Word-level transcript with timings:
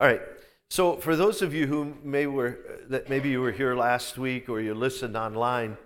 All 0.00 0.06
right. 0.06 0.22
So, 0.70 0.94
for 0.94 1.16
those 1.16 1.42
of 1.42 1.52
you 1.52 1.66
who 1.66 1.96
may 2.04 2.28
were 2.28 2.56
that 2.88 3.08
maybe 3.08 3.30
you 3.30 3.40
were 3.40 3.50
here 3.50 3.74
last 3.74 4.16
week 4.16 4.48
or 4.48 4.60
you 4.60 4.72
listened 4.72 5.16
online, 5.16 5.76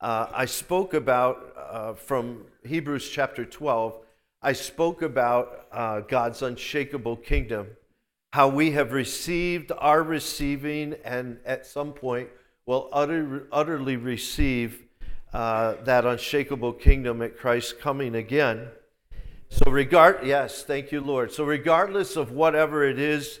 uh, 0.00 0.26
I 0.34 0.46
spoke 0.46 0.94
about 0.94 1.54
uh, 1.56 1.94
from 1.94 2.46
Hebrews 2.64 3.08
chapter 3.08 3.44
12. 3.44 4.00
I 4.42 4.52
spoke 4.52 5.02
about 5.02 5.68
uh, 5.70 6.00
God's 6.00 6.42
unshakable 6.42 7.18
kingdom, 7.18 7.68
how 8.32 8.48
we 8.48 8.72
have 8.72 8.90
received, 8.90 9.70
are 9.78 10.02
receiving, 10.02 10.96
and 11.04 11.38
at 11.44 11.66
some 11.66 11.92
point 11.92 12.28
will 12.66 12.88
utter, 12.92 13.46
utterly 13.52 13.96
receive 13.96 14.82
uh, 15.32 15.76
that 15.84 16.04
unshakable 16.04 16.72
kingdom 16.72 17.22
at 17.22 17.38
Christ's 17.38 17.74
coming 17.74 18.16
again. 18.16 18.66
So, 19.48 19.70
regard, 19.70 20.26
yes, 20.26 20.64
thank 20.64 20.92
you, 20.92 21.00
Lord. 21.00 21.32
So, 21.32 21.44
regardless 21.44 22.16
of 22.16 22.32
whatever 22.32 22.84
it 22.84 22.98
is 22.98 23.40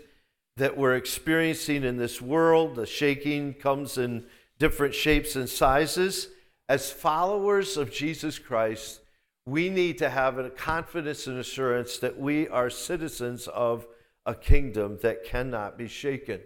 that 0.56 0.76
we're 0.76 0.96
experiencing 0.96 1.84
in 1.84 1.96
this 1.96 2.22
world, 2.22 2.76
the 2.76 2.86
shaking 2.86 3.54
comes 3.54 3.98
in 3.98 4.24
different 4.58 4.94
shapes 4.94 5.36
and 5.36 5.48
sizes. 5.48 6.28
As 6.68 6.90
followers 6.90 7.76
of 7.76 7.92
Jesus 7.92 8.38
Christ, 8.38 9.00
we 9.44 9.68
need 9.68 9.98
to 9.98 10.10
have 10.10 10.38
a 10.38 10.50
confidence 10.50 11.26
and 11.26 11.38
assurance 11.38 11.98
that 11.98 12.18
we 12.18 12.48
are 12.48 12.70
citizens 12.70 13.46
of 13.48 13.86
a 14.24 14.34
kingdom 14.34 14.98
that 15.02 15.24
cannot 15.24 15.78
be 15.78 15.86
shaken. 15.86 16.40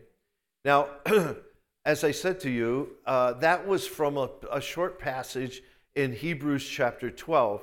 Now, 0.65 0.88
as 1.84 2.04
I 2.04 2.10
said 2.10 2.40
to 2.40 2.51
you, 2.51 2.96
uh, 3.06 3.34
that 3.34 3.66
was 3.66 3.87
from 3.87 4.18
a, 4.18 4.29
a 4.51 4.60
short 4.60 4.98
passage 4.98 5.62
in 5.95 6.12
Hebrews 6.12 6.68
chapter 6.68 7.10
12. 7.10 7.62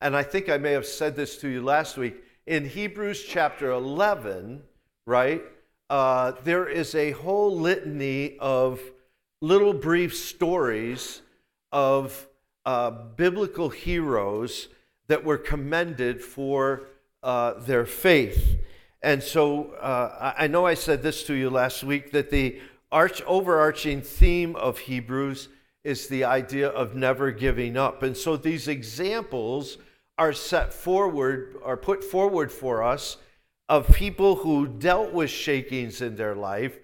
And 0.00 0.14
I 0.14 0.22
think 0.22 0.48
I 0.48 0.58
may 0.58 0.72
have 0.72 0.86
said 0.86 1.16
this 1.16 1.38
to 1.38 1.48
you 1.48 1.62
last 1.62 1.96
week. 1.96 2.16
In 2.46 2.68
Hebrews 2.68 3.24
chapter 3.24 3.70
11, 3.70 4.62
right, 5.06 5.42
uh, 5.88 6.32
there 6.44 6.68
is 6.68 6.94
a 6.94 7.12
whole 7.12 7.56
litany 7.58 8.36
of 8.38 8.80
little 9.40 9.72
brief 9.72 10.14
stories 10.14 11.22
of 11.72 12.28
uh, 12.66 12.90
biblical 12.90 13.70
heroes 13.70 14.68
that 15.08 15.24
were 15.24 15.38
commended 15.38 16.22
for 16.22 16.82
uh, 17.22 17.54
their 17.54 17.86
faith. 17.86 18.58
And 19.02 19.22
so 19.22 19.70
uh, 19.72 20.34
I 20.36 20.46
know 20.46 20.66
I 20.66 20.74
said 20.74 21.02
this 21.02 21.24
to 21.24 21.34
you 21.34 21.48
last 21.48 21.82
week 21.84 22.10
that 22.10 22.30
the 22.30 22.60
arch, 22.92 23.22
overarching 23.22 24.02
theme 24.02 24.56
of 24.56 24.78
Hebrews 24.78 25.48
is 25.84 26.08
the 26.08 26.24
idea 26.24 26.68
of 26.68 26.94
never 26.94 27.30
giving 27.30 27.76
up. 27.76 28.02
And 28.02 28.16
so 28.16 28.36
these 28.36 28.68
examples 28.68 29.78
are 30.18 30.32
set 30.32 30.72
forward, 30.72 31.56
are 31.64 31.76
put 31.76 32.02
forward 32.02 32.50
for 32.50 32.82
us 32.82 33.18
of 33.68 33.88
people 33.94 34.36
who 34.36 34.66
dealt 34.66 35.12
with 35.12 35.30
shakings 35.30 36.00
in 36.00 36.16
their 36.16 36.34
life, 36.34 36.78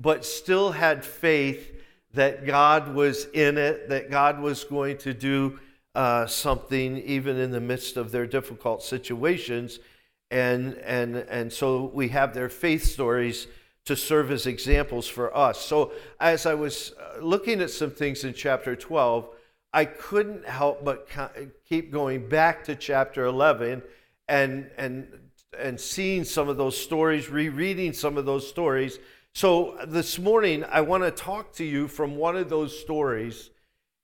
but 0.00 0.24
still 0.24 0.72
had 0.72 1.04
faith 1.04 1.72
that 2.12 2.46
God 2.46 2.94
was 2.94 3.26
in 3.26 3.58
it, 3.58 3.88
that 3.88 4.10
God 4.10 4.40
was 4.40 4.64
going 4.64 4.98
to 4.98 5.14
do 5.14 5.58
uh, 5.94 6.26
something 6.26 6.98
even 6.98 7.38
in 7.38 7.50
the 7.50 7.60
midst 7.60 7.96
of 7.96 8.10
their 8.10 8.26
difficult 8.26 8.82
situations. 8.82 9.78
And, 10.30 10.74
and, 10.84 11.16
and 11.16 11.52
so 11.52 11.90
we 11.94 12.08
have 12.08 12.34
their 12.34 12.48
faith 12.48 12.84
stories 12.84 13.46
to 13.86 13.96
serve 13.96 14.30
as 14.30 14.46
examples 14.46 15.08
for 15.08 15.34
us. 15.34 15.60
So 15.60 15.92
as 16.20 16.44
I 16.44 16.54
was 16.54 16.92
uh, 17.00 17.20
looking 17.22 17.60
at 17.60 17.70
some 17.70 17.90
things 17.90 18.24
in 18.24 18.34
chapter 18.34 18.76
12, 18.76 19.28
I 19.76 19.84
couldn't 19.84 20.48
help 20.48 20.86
but 20.86 21.06
keep 21.68 21.92
going 21.92 22.30
back 22.30 22.64
to 22.64 22.74
chapter 22.74 23.26
11 23.26 23.82
and, 24.26 24.70
and 24.78 25.06
and 25.58 25.78
seeing 25.78 26.24
some 26.24 26.48
of 26.48 26.56
those 26.56 26.78
stories, 26.78 27.28
rereading 27.28 27.92
some 27.92 28.16
of 28.16 28.24
those 28.24 28.48
stories. 28.48 28.98
So 29.34 29.78
this 29.86 30.18
morning, 30.18 30.64
I 30.64 30.80
want 30.80 31.02
to 31.02 31.10
talk 31.10 31.52
to 31.56 31.64
you 31.64 31.88
from 31.88 32.16
one 32.16 32.36
of 32.36 32.48
those 32.48 32.78
stories, 32.78 33.50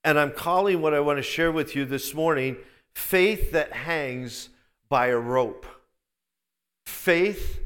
and 0.04 0.18
I'm 0.18 0.32
calling 0.32 0.82
what 0.82 0.92
I 0.92 1.00
want 1.00 1.18
to 1.18 1.22
share 1.22 1.50
with 1.50 1.74
you 1.74 1.86
this 1.86 2.12
morning 2.12 2.58
faith 2.94 3.52
that 3.52 3.72
hangs 3.72 4.50
by 4.90 5.06
a 5.06 5.18
rope. 5.18 5.64
Faith 6.84 7.60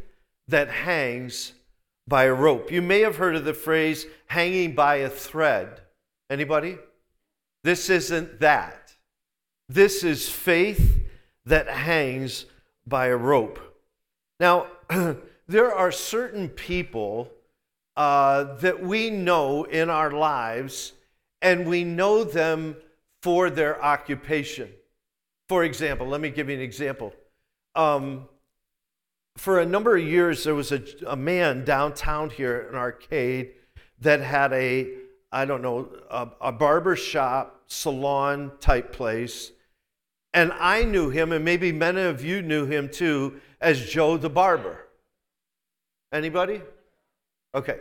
that 0.46 0.68
hangs 0.68 1.54
by 2.06 2.24
a 2.24 2.34
rope. 2.34 2.70
You 2.70 2.82
may 2.82 3.00
have 3.00 3.16
heard 3.16 3.34
of 3.34 3.44
the 3.44 3.52
phrase 3.52 4.06
hanging 4.26 4.76
by 4.76 4.96
a 4.96 5.10
thread. 5.10 5.80
Anybody? 6.30 6.78
This 7.66 7.90
isn't 7.90 8.38
that. 8.38 8.94
This 9.68 10.04
is 10.04 10.28
faith 10.28 11.00
that 11.46 11.66
hangs 11.66 12.46
by 12.86 13.06
a 13.06 13.16
rope. 13.16 13.58
Now, 14.38 14.68
there 15.48 15.74
are 15.74 15.90
certain 15.90 16.48
people 16.48 17.28
uh, 17.96 18.54
that 18.58 18.80
we 18.80 19.10
know 19.10 19.64
in 19.64 19.90
our 19.90 20.12
lives, 20.12 20.92
and 21.42 21.66
we 21.66 21.82
know 21.82 22.22
them 22.22 22.76
for 23.20 23.50
their 23.50 23.82
occupation. 23.82 24.68
For 25.48 25.64
example, 25.64 26.06
let 26.06 26.20
me 26.20 26.30
give 26.30 26.48
you 26.48 26.54
an 26.54 26.62
example. 26.62 27.12
Um, 27.74 28.28
for 29.36 29.58
a 29.58 29.66
number 29.66 29.96
of 29.96 30.04
years, 30.04 30.44
there 30.44 30.54
was 30.54 30.70
a, 30.70 30.84
a 31.04 31.16
man 31.16 31.64
downtown 31.64 32.30
here, 32.30 32.68
an 32.68 32.76
arcade, 32.76 33.54
that 33.98 34.20
had 34.20 34.52
a, 34.52 35.05
I 35.32 35.44
don't 35.44 35.62
know, 35.62 35.88
a, 36.10 36.28
a 36.40 36.52
barber 36.52 36.96
shop, 36.96 37.62
salon 37.66 38.52
type 38.60 38.92
place. 38.92 39.52
And 40.32 40.52
I 40.52 40.84
knew 40.84 41.10
him, 41.10 41.32
and 41.32 41.44
maybe 41.44 41.72
many 41.72 42.02
of 42.02 42.24
you 42.24 42.42
knew 42.42 42.66
him 42.66 42.88
too, 42.88 43.40
as 43.60 43.84
Joe 43.84 44.16
the 44.16 44.30
barber. 44.30 44.86
Anybody? 46.12 46.62
Okay. 47.54 47.78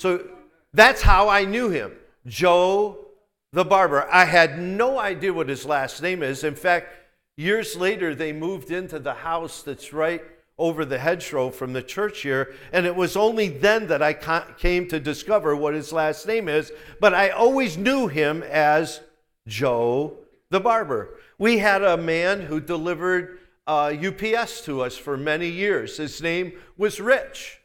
So 0.00 0.26
that's 0.72 1.02
how 1.02 1.28
I 1.28 1.44
knew 1.44 1.70
him. 1.70 1.92
Joe 2.26 3.06
the 3.52 3.64
barber. 3.64 4.06
I 4.10 4.24
had 4.24 4.58
no 4.58 4.98
idea 4.98 5.32
what 5.32 5.48
his 5.48 5.64
last 5.64 6.02
name 6.02 6.22
is. 6.22 6.44
In 6.44 6.54
fact, 6.54 6.92
years 7.36 7.76
later, 7.76 8.14
they 8.14 8.32
moved 8.32 8.70
into 8.70 8.98
the 8.98 9.14
house 9.14 9.62
that's 9.62 9.92
right 9.92 10.22
over 10.58 10.84
the 10.84 10.98
hedgerow 10.98 11.50
from 11.50 11.72
the 11.72 11.82
church 11.82 12.22
here, 12.22 12.54
and 12.72 12.84
it 12.84 12.96
was 12.96 13.16
only 13.16 13.48
then 13.48 13.86
that 13.86 14.02
I 14.02 14.12
came 14.58 14.88
to 14.88 14.98
discover 14.98 15.54
what 15.54 15.74
his 15.74 15.92
last 15.92 16.26
name 16.26 16.48
is. 16.48 16.72
But 17.00 17.14
I 17.14 17.30
always 17.30 17.76
knew 17.78 18.08
him 18.08 18.42
as 18.42 19.00
Joe 19.46 20.18
the 20.50 20.60
barber. 20.60 21.14
We 21.38 21.58
had 21.58 21.82
a 21.82 21.96
man 21.96 22.40
who 22.40 22.60
delivered 22.60 23.38
uh, 23.66 23.94
UPS 23.94 24.62
to 24.62 24.82
us 24.82 24.96
for 24.96 25.16
many 25.16 25.48
years. 25.48 25.98
His 25.98 26.20
name 26.20 26.52
was 26.76 27.00
Rich. 27.00 27.60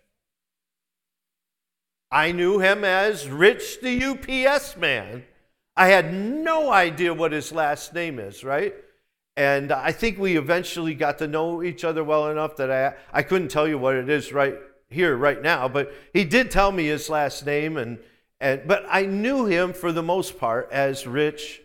I 2.11 2.31
knew 2.31 2.59
him 2.59 2.83
as 2.83 3.27
Rich 3.27 3.81
the 3.81 4.03
UPS 4.03 4.77
man. 4.77 5.23
I 5.75 5.87
had 5.87 6.13
no 6.13 6.71
idea 6.71 7.13
what 7.13 7.31
his 7.31 7.51
last 7.51 7.93
name 7.95 8.19
is, 8.19 8.43
right? 8.43 8.75
And 9.35 9.71
I 9.71 9.91
think 9.91 10.19
we 10.19 10.37
eventually 10.37 10.93
got 10.93 11.17
to 11.19 11.27
know 11.27 11.63
each 11.63 11.83
other 11.83 12.03
well 12.03 12.29
enough 12.29 12.55
that 12.57 12.69
I, 12.69 12.93
I 13.11 13.23
couldn't 13.23 13.49
tell 13.49 13.67
you 13.67 13.77
what 13.77 13.95
it 13.95 14.09
is 14.09 14.31
right 14.31 14.55
here, 14.89 15.17
right 15.17 15.41
now, 15.41 15.67
but 15.67 15.91
he 16.13 16.23
did 16.23 16.51
tell 16.51 16.71
me 16.71 16.85
his 16.85 17.09
last 17.09 17.45
name. 17.45 17.77
And, 17.77 17.99
and, 18.39 18.61
but 18.67 18.85
I 18.89 19.05
knew 19.05 19.45
him 19.45 19.73
for 19.73 19.91
the 19.91 20.03
most 20.03 20.37
part 20.37 20.69
as 20.71 21.07
Rich 21.07 21.61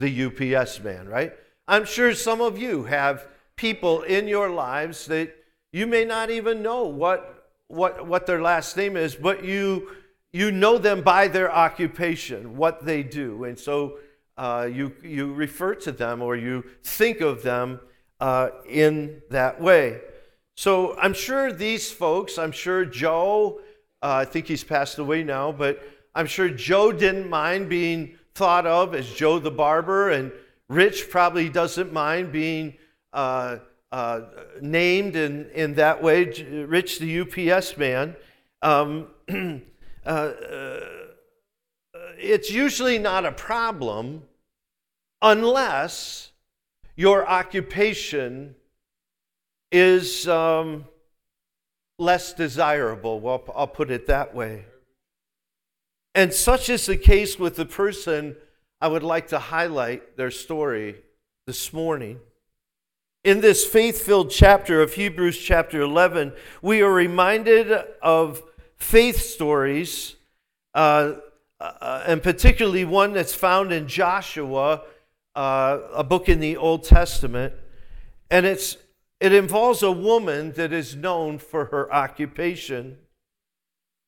the 0.00 0.24
UPS 0.24 0.80
man, 0.80 1.08
right? 1.08 1.32
I'm 1.68 1.84
sure 1.84 2.14
some 2.14 2.40
of 2.40 2.58
you 2.58 2.84
have 2.84 3.28
people 3.56 4.02
in 4.02 4.26
your 4.26 4.50
lives 4.50 5.06
that 5.06 5.34
you 5.72 5.86
may 5.86 6.04
not 6.04 6.30
even 6.30 6.62
know 6.62 6.84
what, 6.84 7.48
what, 7.68 8.06
what 8.06 8.26
their 8.26 8.42
last 8.42 8.76
name 8.76 8.96
is, 8.96 9.14
but 9.14 9.44
you, 9.44 9.90
you 10.32 10.50
know 10.50 10.78
them 10.78 11.02
by 11.02 11.28
their 11.28 11.52
occupation, 11.52 12.56
what 12.56 12.84
they 12.84 13.02
do. 13.02 13.44
And 13.44 13.58
so 13.58 13.98
uh, 14.36 14.68
you, 14.72 14.92
you 15.02 15.32
refer 15.32 15.74
to 15.74 15.92
them 15.92 16.22
or 16.22 16.36
you 16.36 16.64
think 16.82 17.20
of 17.20 17.42
them 17.42 17.80
uh, 18.20 18.50
in 18.68 19.22
that 19.30 19.60
way. 19.60 20.00
So 20.56 20.96
I'm 20.98 21.14
sure 21.14 21.52
these 21.52 21.90
folks, 21.90 22.38
I'm 22.38 22.52
sure 22.52 22.84
Joe, 22.84 23.60
uh, 24.02 24.12
I 24.12 24.24
think 24.24 24.46
he's 24.46 24.64
passed 24.64 24.98
away 24.98 25.24
now, 25.24 25.52
but 25.52 25.82
I'm 26.14 26.26
sure 26.26 26.48
Joe 26.48 26.92
didn't 26.92 27.28
mind 27.28 27.68
being 27.68 28.16
thought 28.34 28.66
of 28.66 28.94
as 28.94 29.12
Joe 29.12 29.38
the 29.38 29.50
barber, 29.50 30.10
and 30.10 30.32
Rich 30.68 31.10
probably 31.10 31.48
doesn't 31.48 31.92
mind 31.92 32.32
being 32.32 32.74
uh, 33.12 33.58
uh, 33.90 34.20
named 34.60 35.16
in, 35.16 35.50
in 35.50 35.74
that 35.74 36.02
way, 36.02 36.24
Rich 36.24 36.98
the 37.00 37.20
UPS 37.20 37.76
man, 37.76 38.16
um, 38.62 39.08
it's 42.18 42.50
usually 42.50 42.98
not 42.98 43.24
a 43.24 43.32
problem 43.32 44.22
unless 45.22 46.32
your 46.96 47.26
occupation 47.28 48.54
is 49.72 50.28
um, 50.28 50.84
less 51.98 52.32
desirable. 52.32 53.20
Well, 53.20 53.42
I'll 53.54 53.66
put 53.66 53.90
it 53.90 54.06
that 54.06 54.34
way. 54.34 54.66
And 56.14 56.32
such 56.32 56.68
is 56.68 56.86
the 56.86 56.96
case 56.96 57.38
with 57.38 57.56
the 57.56 57.66
person 57.66 58.36
I 58.80 58.88
would 58.88 59.02
like 59.02 59.28
to 59.28 59.38
highlight 59.38 60.16
their 60.16 60.30
story 60.30 60.96
this 61.46 61.72
morning. 61.72 62.20
in 63.24 63.40
this 63.40 63.64
faith 63.64 64.02
filled 64.02 64.30
chapter 64.30 64.82
of 64.82 64.94
Hebrews, 64.94 65.38
chapter 65.38 65.80
11, 65.80 66.34
we 66.60 66.82
are 66.82 66.92
reminded 66.92 67.72
of 68.02 68.42
faith 68.76 69.18
stories, 69.20 70.16
uh, 70.74 71.14
uh, 71.60 72.04
and 72.06 72.22
particularly 72.22 72.84
one 72.84 73.12
that's 73.12 73.34
found 73.34 73.72
in 73.72 73.88
Joshua, 73.88 74.82
uh, 75.34 75.78
a 75.92 76.04
book 76.04 76.28
in 76.28 76.40
the 76.40 76.56
Old 76.56 76.84
Testament. 76.84 77.54
And 78.30 78.46
it's, 78.46 78.76
it 79.20 79.32
involves 79.32 79.82
a 79.82 79.92
woman 79.92 80.52
that 80.52 80.72
is 80.72 80.96
known 80.96 81.38
for 81.38 81.66
her 81.66 81.92
occupation. 81.92 82.98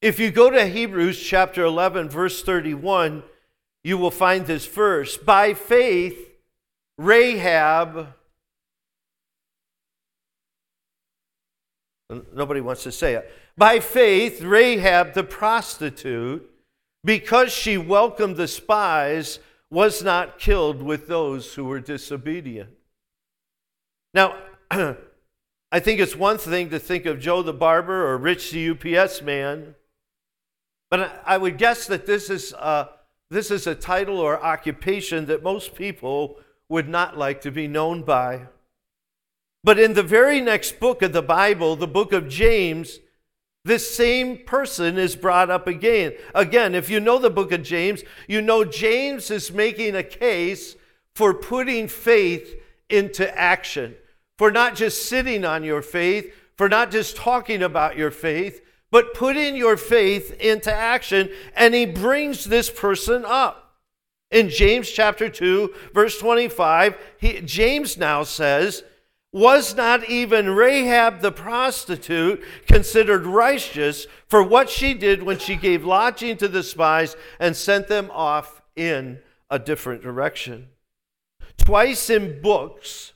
If 0.03 0.19
you 0.19 0.31
go 0.31 0.51
to 0.51 0.67
Hebrews 0.67 1.23
chapter 1.23 1.65
11, 1.65 2.09
verse 2.09 2.43
31, 2.43 3.23
you 3.83 3.99
will 3.99 4.11
find 4.11 4.47
this 4.47 4.67
verse. 4.67 5.17
By 5.17 5.55
faith, 5.55 6.19
Rahab 6.99 8.15
Nobody 12.33 12.61
wants 12.61 12.85
to 12.85 12.93
say 12.93 13.15
it. 13.15 13.31
By 13.57 13.81
faith, 13.81 14.41
Rahab 14.43 15.15
the 15.15 15.25
prostitute, 15.25 16.49
because 17.07 17.53
she 17.53 17.79
welcomed 17.79 18.37
the 18.37 18.49
spies, 18.49 19.39
was 19.71 20.03
not 20.03 20.41
killed 20.41 20.83
with 20.83 21.07
those 21.07 21.55
who 21.55 21.65
were 21.65 21.79
disobedient. 21.79 22.71
Now, 24.13 24.37
I 24.71 25.79
think 25.79 26.01
it's 26.01 26.17
one 26.17 26.37
thing 26.37 26.69
to 26.71 26.81
think 26.81 27.07
of 27.07 27.21
Joe 27.21 27.43
the 27.43 27.53
barber 27.53 28.07
or 28.09 28.19
Rich 28.19 28.51
the 28.51 28.71
UPS 28.71 29.23
man, 29.23 29.77
but 30.91 31.23
I 31.25 31.39
would 31.39 31.59
guess 31.59 31.87
that 31.87 32.07
this 32.07 32.29
is 32.29 32.53
a, 32.53 32.89
this 33.31 33.53
is 33.53 33.69
a 33.69 33.75
title 33.77 34.19
or 34.19 34.43
occupation 34.43 35.27
that 35.27 35.45
most 35.45 35.77
people 35.77 36.39
would 36.69 36.89
not 36.89 37.17
like 37.17 37.41
to 37.43 37.53
be 37.53 37.69
known 37.69 38.03
by. 38.03 38.47
But 39.63 39.79
in 39.79 39.95
the 39.95 40.03
very 40.03 40.41
next 40.41 40.81
book 40.81 41.03
of 41.03 41.13
the 41.13 41.23
Bible, 41.23 41.77
the 41.77 41.87
book 41.87 42.13
of 42.13 42.29
James, 42.29 42.99
this 43.67 43.95
same 43.95 44.39
person 44.39 44.97
is 44.97 45.17
brought 45.17 45.51
up 45.51 45.67
again. 45.67 46.15
Again, 46.35 46.75
if 46.75 46.89
you 46.89 47.01
know 47.01 47.19
the 47.19 47.31
book 47.31 47.51
of 47.51 47.65
James, 47.65 48.05
you 48.29 48.41
know 48.41 48.65
James 48.65 49.31
is 49.31 49.53
making 49.53 49.97
a 49.97 50.05
case 50.05 50.77
for 51.17 51.35
putting 51.35 51.89
faith 51.89 52.55
into 52.89 53.37
action, 53.37 53.97
for 54.39 54.53
not 54.53 54.77
just 54.77 55.07
sitting 55.07 55.45
on 55.45 55.65
your 55.65 55.83
faith, 55.83 56.33
for 56.57 56.69
not 56.69 56.93
just 56.93 57.17
talking 57.17 57.61
about 57.61 57.99
your 57.99 58.13
faith, 58.13 58.63
but 58.93 59.15
putting 59.15 59.57
your 59.57 59.77
faith 59.77 60.33
into 60.41 60.73
action. 60.73 61.29
And 61.57 61.75
he 61.75 61.87
brings 61.87 62.45
this 62.45 62.71
person 62.71 63.25
up. 63.27 63.75
In 64.31 64.49
James 64.49 64.91
chapter 64.91 65.29
2, 65.29 65.75
verse 65.93 66.19
25, 66.19 66.97
he, 67.19 67.41
James 67.41 67.97
now 67.97 68.23
says, 68.23 68.85
was 69.37 69.75
not 69.75 70.09
even 70.09 70.49
Rahab 70.49 71.21
the 71.21 71.31
prostitute 71.31 72.43
considered 72.67 73.27
righteous 73.27 74.07
for 74.27 74.43
what 74.43 74.71
she 74.71 74.95
did 74.95 75.23
when 75.23 75.39
she 75.39 75.57
gave 75.57 75.85
lodging 75.85 76.39
to 76.39 76.49
the 76.49 76.63
spies 76.63 77.15
and 77.39 77.55
sent 77.55 77.87
them 77.87 78.11
off 78.15 78.63
in 78.77 79.19
a 79.51 79.59
different 79.59 80.03
direction? 80.03 80.69
Twice 81.59 82.09
in 82.09 82.41
books 82.41 83.13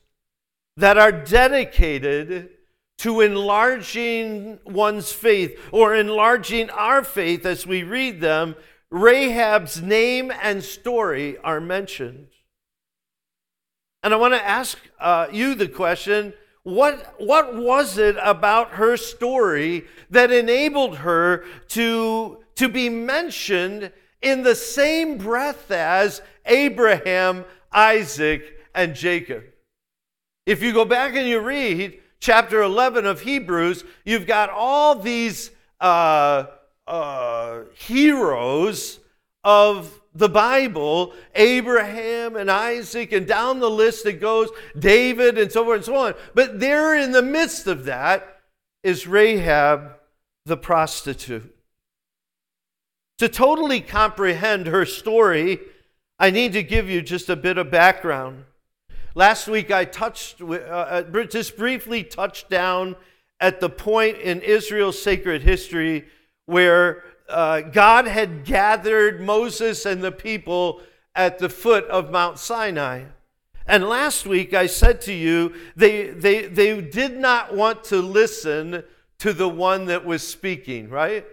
that 0.76 0.98
are 0.98 1.10
dedicated 1.10 2.50
to 2.98 3.22
enlarging 3.22 4.58
one's 4.66 5.12
faith 5.12 5.58
or 5.72 5.94
enlarging 5.94 6.68
our 6.68 7.02
faith 7.02 7.46
as 7.46 7.66
we 7.66 7.82
read 7.82 8.20
them, 8.20 8.56
Rahab's 8.90 9.80
name 9.80 10.30
and 10.42 10.62
story 10.62 11.38
are 11.38 11.62
mentioned. 11.62 12.26
And 14.02 14.14
I 14.14 14.16
want 14.16 14.34
to 14.34 14.46
ask 14.46 14.78
uh, 14.98 15.26
you 15.30 15.54
the 15.54 15.68
question 15.68 16.32
what, 16.62 17.14
what 17.18 17.56
was 17.56 17.96
it 17.96 18.16
about 18.22 18.72
her 18.72 18.96
story 18.96 19.86
that 20.10 20.30
enabled 20.30 20.98
her 20.98 21.44
to, 21.68 22.38
to 22.56 22.68
be 22.68 22.88
mentioned 22.88 23.92
in 24.20 24.42
the 24.42 24.54
same 24.54 25.16
breath 25.16 25.70
as 25.70 26.20
Abraham, 26.44 27.44
Isaac, 27.72 28.58
and 28.74 28.94
Jacob? 28.94 29.44
If 30.46 30.62
you 30.62 30.72
go 30.72 30.84
back 30.84 31.14
and 31.14 31.26
you 31.26 31.40
read 31.40 32.00
chapter 32.20 32.62
11 32.62 33.06
of 33.06 33.22
Hebrews, 33.22 33.84
you've 34.04 34.26
got 34.26 34.50
all 34.50 34.94
these 34.94 35.50
uh, 35.80 36.46
uh, 36.86 37.60
heroes 37.74 39.00
of 39.44 39.99
the 40.14 40.28
Bible, 40.28 41.12
Abraham 41.34 42.36
and 42.36 42.50
Isaac, 42.50 43.12
and 43.12 43.26
down 43.26 43.60
the 43.60 43.70
list 43.70 44.06
it 44.06 44.20
goes, 44.20 44.50
David, 44.78 45.38
and 45.38 45.52
so 45.52 45.64
forth 45.64 45.76
and 45.76 45.84
so 45.84 45.96
on. 45.96 46.14
But 46.34 46.58
there 46.58 46.98
in 46.98 47.12
the 47.12 47.22
midst 47.22 47.66
of 47.66 47.84
that 47.84 48.40
is 48.82 49.06
Rahab 49.06 49.92
the 50.46 50.56
prostitute. 50.56 51.54
To 53.18 53.28
totally 53.28 53.80
comprehend 53.80 54.66
her 54.66 54.84
story, 54.84 55.60
I 56.18 56.30
need 56.30 56.54
to 56.54 56.62
give 56.62 56.88
you 56.88 57.02
just 57.02 57.28
a 57.28 57.36
bit 57.36 57.58
of 57.58 57.70
background. 57.70 58.44
Last 59.14 59.46
week 59.46 59.70
I 59.70 59.84
touched, 59.84 60.40
uh, 60.40 60.44
uh 60.44 61.24
just 61.24 61.56
briefly 61.56 62.02
touched 62.02 62.48
down 62.48 62.96
at 63.38 63.60
the 63.60 63.70
point 63.70 64.18
in 64.18 64.40
Israel's 64.40 65.00
sacred 65.00 65.42
history 65.42 66.06
where 66.46 67.04
uh, 67.30 67.60
God 67.62 68.06
had 68.06 68.44
gathered 68.44 69.20
Moses 69.20 69.86
and 69.86 70.02
the 70.02 70.12
people 70.12 70.80
at 71.14 71.38
the 71.38 71.48
foot 71.48 71.84
of 71.86 72.10
Mount 72.10 72.38
Sinai. 72.38 73.04
And 73.66 73.88
last 73.88 74.26
week 74.26 74.52
I 74.54 74.66
said 74.66 75.00
to 75.02 75.12
you, 75.12 75.54
they, 75.76 76.08
they, 76.10 76.46
they 76.46 76.80
did 76.80 77.16
not 77.16 77.54
want 77.54 77.84
to 77.84 78.02
listen 78.02 78.84
to 79.18 79.32
the 79.32 79.48
one 79.48 79.86
that 79.86 80.04
was 80.04 80.26
speaking, 80.26 80.88
right? 80.88 81.24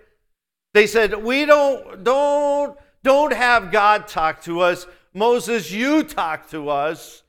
They 0.74 0.88
said, 0.88 1.24
We 1.24 1.46
don't, 1.46 2.04
don't, 2.04 2.78
don't 3.04 3.34
have 3.34 3.72
God 3.72 4.08
talk 4.08 4.42
to 4.44 4.60
us. 4.60 4.86
Moses, 5.14 5.72
you 5.72 6.04
talk 6.04 6.50
to 6.52 6.70
us. 6.70 7.24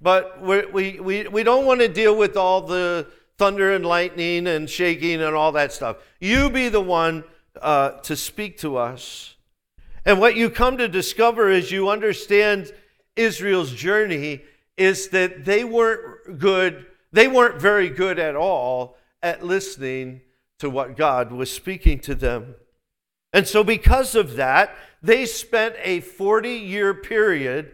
But 0.00 0.40
we, 0.40 1.00
we, 1.00 1.28
we 1.28 1.42
don't 1.42 1.66
want 1.66 1.80
to 1.80 1.88
deal 1.88 2.16
with 2.16 2.36
all 2.36 2.62
the 2.62 3.06
thunder 3.36 3.74
and 3.74 3.84
lightning 3.84 4.46
and 4.46 4.68
shaking 4.68 5.22
and 5.22 5.34
all 5.34 5.52
that 5.52 5.72
stuff. 5.72 5.98
You 6.20 6.50
be 6.50 6.68
the 6.68 6.80
one 6.80 7.24
uh, 7.62 7.90
to 8.02 8.16
speak 8.16 8.58
to 8.58 8.76
us. 8.76 9.36
And 10.04 10.20
what 10.20 10.36
you 10.36 10.50
come 10.50 10.78
to 10.78 10.88
discover 10.88 11.50
as 11.50 11.70
you 11.70 11.88
understand 11.88 12.72
Israel's 13.16 13.72
journey 13.72 14.42
is 14.76 15.08
that 15.08 15.44
they 15.44 15.64
weren't 15.64 16.38
good, 16.38 16.86
they 17.12 17.28
weren't 17.28 17.60
very 17.60 17.90
good 17.90 18.18
at 18.18 18.36
all 18.36 18.96
at 19.22 19.44
listening 19.44 20.20
to 20.60 20.70
what 20.70 20.96
God 20.96 21.32
was 21.32 21.50
speaking 21.50 21.98
to 22.00 22.14
them. 22.14 22.54
And 23.32 23.46
so, 23.46 23.62
because 23.62 24.14
of 24.14 24.36
that, 24.36 24.74
they 25.02 25.26
spent 25.26 25.74
a 25.82 26.00
40 26.00 26.50
year 26.50 26.94
period. 26.94 27.72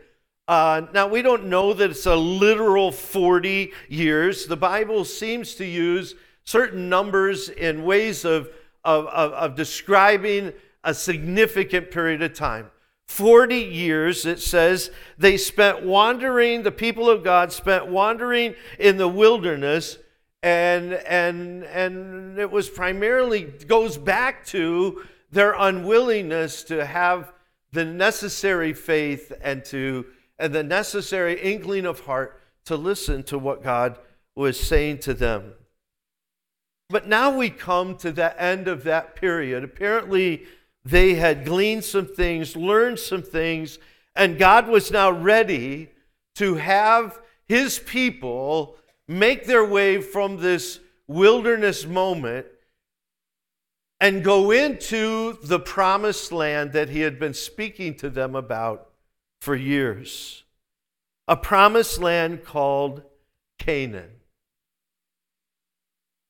Uh, 0.49 0.83
now, 0.93 1.07
we 1.07 1.23
don't 1.23 1.47
know 1.47 1.73
that 1.73 1.91
it's 1.91 2.07
a 2.07 2.17
literal 2.17 2.91
40 2.91 3.73
years. 3.89 4.47
The 4.47 4.57
Bible 4.57 5.05
seems 5.05 5.55
to 5.55 5.65
use 5.65 6.15
certain 6.45 6.89
numbers 6.89 7.49
in 7.49 7.85
ways 7.85 8.25
of 8.25 8.49
of, 8.85 9.07
of, 9.07 9.33
of 9.33 9.55
describing 9.55 10.53
a 10.83 10.95
significant 10.95 11.91
period 11.91 12.23
of 12.23 12.35
time. 12.35 12.71
40 13.07 13.57
years, 13.57 14.25
it 14.25 14.41
says, 14.41 14.91
they 15.19 15.37
spent 15.37 15.85
wandering, 15.85 16.63
the 16.63 16.73
people 16.73 17.09
of 17.09 17.23
God 17.23 17.53
spent 17.53 17.87
wandering 17.87 18.55
in 18.79 18.97
the 18.97 19.09
wilderness, 19.09 19.99
and, 20.43 20.95
and, 20.95 21.65
and 21.65 22.39
it 22.39 22.51
was 22.51 22.69
primarily, 22.69 23.43
goes 23.43 23.99
back 23.99 24.45
to 24.47 25.05
their 25.31 25.55
unwillingness 25.55 26.63
to 26.65 26.85
have 26.85 27.33
the 27.73 27.85
necessary 27.85 28.73
faith 28.73 29.33
and 29.43 29.65
to 29.67 30.07
and 30.39 30.53
the 30.53 30.63
necessary 30.63 31.41
inkling 31.41 31.87
of 31.87 32.01
heart 32.01 32.41
to 32.65 32.77
listen 32.77 33.23
to 33.25 33.39
what 33.39 33.63
God 33.63 33.99
was 34.35 34.59
saying 34.59 34.99
to 34.99 35.15
them. 35.15 35.53
But 36.91 37.09
now 37.09 37.37
we 37.37 37.51
come 37.51 37.97
to 37.99 38.13
the 38.13 38.41
end 38.41 38.69
of 38.69 38.85
that 38.85 39.17
period. 39.17 39.65
Apparently, 39.65 40.45
they 40.85 41.15
had 41.15 41.45
gleaned 41.45 41.85
some 41.85 42.07
things, 42.07 42.57
learned 42.57 42.99
some 42.99 43.23
things, 43.23 43.79
and 44.15 44.39
God 44.39 44.69
was 44.69 44.91
now 44.91 45.11
ready 45.11 45.91
to 46.37 46.55
have 46.57 47.21
his 47.47 47.79
people 47.79 48.77
make 49.09 49.47
their 49.47 49.65
way 49.65 50.01
from 50.01 50.37
this 50.39 50.81
wilderness 51.07 51.87
moment 51.87 52.47
and 54.01 54.25
go 54.25 54.51
into 54.51 55.39
the 55.43 55.59
promised 55.59 56.33
land 56.33 56.73
that 56.73 56.91
he 56.91 57.01
had 57.01 57.19
been 57.19 57.35
speaking 57.35 57.95
to 57.95 58.11
them 58.11 58.35
about 58.35 58.91
for 59.41 59.55
years. 59.55 60.45
A 61.27 61.37
promised 61.37 62.01
land 62.01 62.45
called 62.45 63.03
Canaan. 63.59 64.14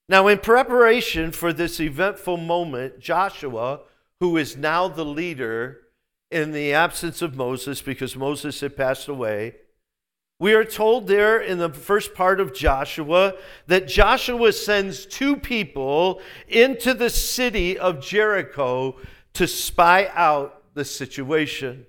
Now, 0.09 0.27
in 0.27 0.39
preparation 0.39 1.33
for 1.33 1.53
this 1.53 1.81
eventful 1.81 2.37
moment, 2.37 3.01
Joshua, 3.01 3.81
who 4.21 4.37
is 4.37 4.57
now 4.57 4.89
the 4.89 5.05
leader 5.05 5.81
in 6.31 6.53
the 6.53 6.75
absence 6.75 7.23
of 7.23 7.37
Moses 7.37 7.81
because 7.81 8.17
Moses 8.17 8.61
had 8.61 8.77
passed 8.77 9.09
away, 9.09 9.55
we 10.39 10.53
are 10.53 10.65
told 10.65 11.07
there 11.07 11.41
in 11.41 11.59
the 11.59 11.71
first 11.71 12.15
part 12.15 12.41
of 12.41 12.53
Joshua 12.53 13.35
that 13.67 13.89
Joshua 13.89 14.53
sends 14.53 15.07
two 15.07 15.37
people 15.37 16.21
into 16.49 16.93
the 16.93 17.09
city 17.09 17.79
of 17.79 18.01
Jericho 18.01 18.97
to 19.35 19.47
spy 19.47 20.11
out 20.13 20.63
the 20.75 20.85
situation. 20.85 21.87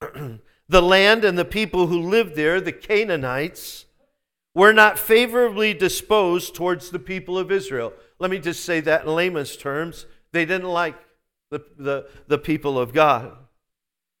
the 0.68 0.82
land 0.82 1.24
and 1.24 1.38
the 1.38 1.44
people 1.44 1.88
who 1.88 2.00
lived 2.00 2.36
there, 2.36 2.60
the 2.60 2.72
Canaanites, 2.72 3.84
were 4.54 4.72
not 4.72 4.98
favorably 4.98 5.74
disposed 5.74 6.54
towards 6.54 6.90
the 6.90 6.98
people 6.98 7.38
of 7.38 7.52
Israel. 7.52 7.92
Let 8.18 8.30
me 8.30 8.38
just 8.38 8.64
say 8.64 8.80
that 8.80 9.04
in 9.04 9.14
layman's 9.14 9.56
terms. 9.56 10.06
They 10.32 10.44
didn't 10.44 10.68
like 10.68 10.96
the, 11.50 11.64
the, 11.78 12.08
the 12.26 12.38
people 12.38 12.78
of 12.78 12.92
God. 12.92 13.36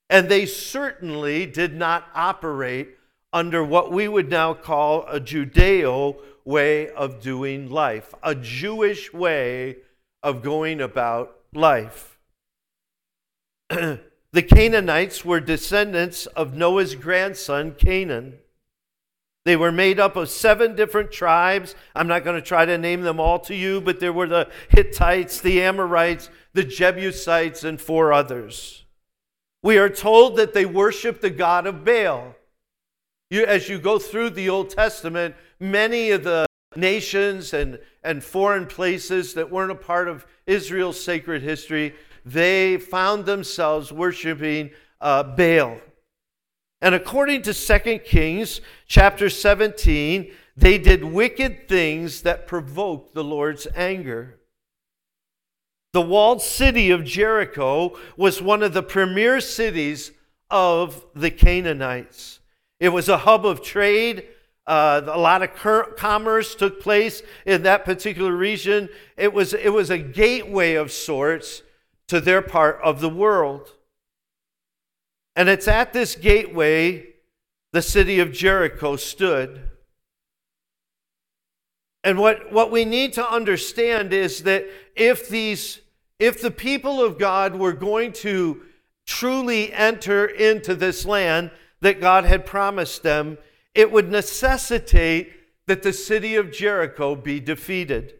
And 0.08 0.28
they 0.28 0.46
certainly 0.46 1.46
did 1.46 1.74
not 1.74 2.08
operate 2.14 2.96
under 3.32 3.62
what 3.62 3.92
we 3.92 4.08
would 4.08 4.28
now 4.28 4.54
call 4.54 5.06
a 5.06 5.20
Judeo 5.20 6.16
way 6.44 6.88
of 6.90 7.20
doing 7.20 7.70
life, 7.70 8.12
a 8.22 8.34
Jewish 8.34 9.12
way 9.12 9.76
of 10.22 10.42
going 10.42 10.80
about 10.80 11.36
life. 11.54 12.18
the 13.68 14.00
Canaanites 14.48 15.24
were 15.24 15.40
descendants 15.40 16.26
of 16.26 16.54
Noah's 16.54 16.96
grandson, 16.96 17.74
Canaan. 17.78 18.38
They 19.50 19.56
were 19.56 19.72
made 19.72 19.98
up 19.98 20.14
of 20.14 20.30
seven 20.30 20.76
different 20.76 21.10
tribes. 21.10 21.74
I'm 21.96 22.06
not 22.06 22.22
going 22.22 22.36
to 22.36 22.40
try 22.40 22.64
to 22.64 22.78
name 22.78 23.00
them 23.00 23.18
all 23.18 23.40
to 23.40 23.52
you, 23.56 23.80
but 23.80 23.98
there 23.98 24.12
were 24.12 24.28
the 24.28 24.48
Hittites, 24.68 25.40
the 25.40 25.60
Amorites, 25.60 26.30
the 26.52 26.62
Jebusites, 26.62 27.64
and 27.64 27.80
four 27.80 28.12
others. 28.12 28.84
We 29.60 29.76
are 29.76 29.88
told 29.88 30.36
that 30.36 30.54
they 30.54 30.66
worshiped 30.66 31.20
the 31.20 31.30
god 31.30 31.66
of 31.66 31.84
Baal. 31.84 32.36
You, 33.28 33.44
as 33.44 33.68
you 33.68 33.80
go 33.80 33.98
through 33.98 34.30
the 34.30 34.48
Old 34.48 34.70
Testament, 34.70 35.34
many 35.58 36.12
of 36.12 36.22
the 36.22 36.46
nations 36.76 37.52
and, 37.52 37.80
and 38.04 38.22
foreign 38.22 38.66
places 38.66 39.34
that 39.34 39.50
weren't 39.50 39.72
a 39.72 39.74
part 39.74 40.06
of 40.06 40.28
Israel's 40.46 41.02
sacred 41.02 41.42
history, 41.42 41.96
they 42.24 42.76
found 42.76 43.26
themselves 43.26 43.90
worshiping 43.90 44.70
uh, 45.00 45.24
Baal. 45.24 45.80
And 46.82 46.94
according 46.94 47.42
to 47.42 47.54
2 47.54 47.98
Kings 47.98 48.60
chapter 48.86 49.28
17, 49.28 50.32
they 50.56 50.78
did 50.78 51.04
wicked 51.04 51.68
things 51.68 52.22
that 52.22 52.46
provoked 52.46 53.14
the 53.14 53.24
Lord's 53.24 53.66
anger. 53.74 54.38
The 55.92 56.00
walled 56.00 56.40
city 56.40 56.90
of 56.90 57.04
Jericho 57.04 57.98
was 58.16 58.40
one 58.40 58.62
of 58.62 58.72
the 58.72 58.82
premier 58.82 59.40
cities 59.40 60.12
of 60.50 61.04
the 61.14 61.30
Canaanites. 61.30 62.40
It 62.78 62.90
was 62.90 63.08
a 63.08 63.18
hub 63.18 63.44
of 63.44 63.62
trade. 63.62 64.26
Uh, 64.66 65.02
a 65.06 65.18
lot 65.18 65.42
of 65.42 65.96
commerce 65.96 66.54
took 66.54 66.80
place 66.80 67.22
in 67.44 67.64
that 67.64 67.84
particular 67.84 68.32
region. 68.32 68.88
It 69.16 69.32
was, 69.32 69.52
it 69.52 69.72
was 69.72 69.90
a 69.90 69.98
gateway 69.98 70.74
of 70.74 70.92
sorts 70.92 71.62
to 72.08 72.20
their 72.20 72.40
part 72.40 72.80
of 72.82 73.00
the 73.00 73.08
world. 73.08 73.74
And 75.40 75.48
it's 75.48 75.68
at 75.68 75.94
this 75.94 76.16
gateway 76.16 77.14
the 77.72 77.80
city 77.80 78.20
of 78.20 78.30
Jericho 78.30 78.96
stood. 78.96 79.70
And 82.04 82.18
what, 82.18 82.52
what 82.52 82.70
we 82.70 82.84
need 82.84 83.14
to 83.14 83.26
understand 83.26 84.12
is 84.12 84.42
that 84.42 84.66
if 84.94 85.30
these 85.30 85.80
if 86.18 86.42
the 86.42 86.50
people 86.50 87.02
of 87.02 87.18
God 87.18 87.54
were 87.54 87.72
going 87.72 88.12
to 88.16 88.60
truly 89.06 89.72
enter 89.72 90.26
into 90.26 90.74
this 90.74 91.06
land 91.06 91.52
that 91.80 92.02
God 92.02 92.26
had 92.26 92.44
promised 92.44 93.02
them, 93.02 93.38
it 93.74 93.90
would 93.90 94.10
necessitate 94.10 95.32
that 95.68 95.82
the 95.82 95.94
city 95.94 96.36
of 96.36 96.52
Jericho 96.52 97.14
be 97.14 97.40
defeated. 97.40 98.12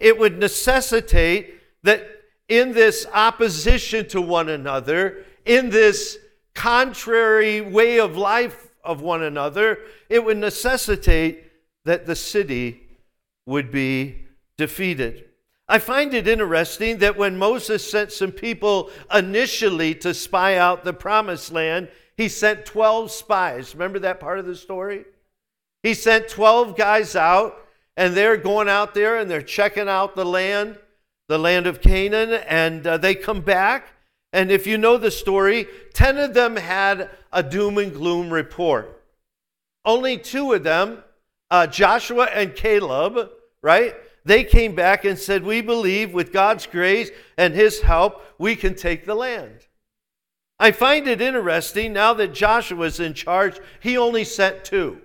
It 0.00 0.20
would 0.20 0.38
necessitate 0.38 1.52
that 1.82 2.08
in 2.48 2.74
this 2.74 3.08
opposition 3.12 4.06
to 4.10 4.22
one 4.22 4.48
another, 4.48 5.24
in 5.44 5.70
this 5.70 6.16
contrary 6.54 7.60
way 7.60 7.98
of 7.98 8.16
life 8.16 8.68
of 8.82 9.00
one 9.00 9.22
another, 9.22 9.78
it 10.08 10.24
would 10.24 10.38
necessitate 10.38 11.44
that 11.84 12.06
the 12.06 12.16
city 12.16 12.82
would 13.46 13.70
be 13.70 14.26
defeated. 14.56 15.24
I 15.68 15.78
find 15.78 16.12
it 16.14 16.26
interesting 16.26 16.98
that 16.98 17.16
when 17.16 17.38
Moses 17.38 17.88
sent 17.88 18.10
some 18.10 18.32
people 18.32 18.90
initially 19.14 19.94
to 19.96 20.12
spy 20.12 20.56
out 20.56 20.84
the 20.84 20.92
promised 20.92 21.52
land, 21.52 21.88
he 22.16 22.28
sent 22.28 22.66
12 22.66 23.10
spies. 23.10 23.74
Remember 23.74 24.00
that 24.00 24.20
part 24.20 24.38
of 24.38 24.46
the 24.46 24.56
story? 24.56 25.04
He 25.82 25.94
sent 25.94 26.28
12 26.28 26.76
guys 26.76 27.16
out, 27.16 27.56
and 27.96 28.14
they're 28.14 28.36
going 28.36 28.68
out 28.68 28.94
there 28.94 29.18
and 29.18 29.30
they're 29.30 29.42
checking 29.42 29.88
out 29.88 30.16
the 30.16 30.24
land, 30.24 30.78
the 31.28 31.38
land 31.38 31.66
of 31.66 31.80
Canaan, 31.80 32.32
and 32.48 32.86
uh, 32.86 32.96
they 32.96 33.14
come 33.14 33.40
back. 33.40 33.88
And 34.32 34.50
if 34.50 34.66
you 34.66 34.78
know 34.78 34.96
the 34.96 35.10
story, 35.10 35.66
10 35.94 36.18
of 36.18 36.34
them 36.34 36.56
had 36.56 37.10
a 37.32 37.42
doom 37.42 37.78
and 37.78 37.92
gloom 37.92 38.30
report. 38.30 39.02
Only 39.84 40.18
two 40.18 40.52
of 40.52 40.62
them, 40.62 41.02
uh, 41.50 41.66
Joshua 41.66 42.24
and 42.26 42.54
Caleb, 42.54 43.30
right? 43.62 43.94
They 44.24 44.44
came 44.44 44.74
back 44.74 45.04
and 45.04 45.18
said, 45.18 45.42
We 45.42 45.62
believe 45.62 46.12
with 46.12 46.32
God's 46.32 46.66
grace 46.66 47.10
and 47.36 47.54
His 47.54 47.80
help, 47.80 48.22
we 48.38 48.54
can 48.54 48.74
take 48.74 49.04
the 49.04 49.14
land. 49.14 49.66
I 50.58 50.72
find 50.72 51.08
it 51.08 51.22
interesting 51.22 51.94
now 51.94 52.12
that 52.14 52.34
Joshua's 52.34 53.00
in 53.00 53.14
charge, 53.14 53.58
he 53.80 53.96
only 53.96 54.24
sent 54.24 54.62
two. 54.62 55.00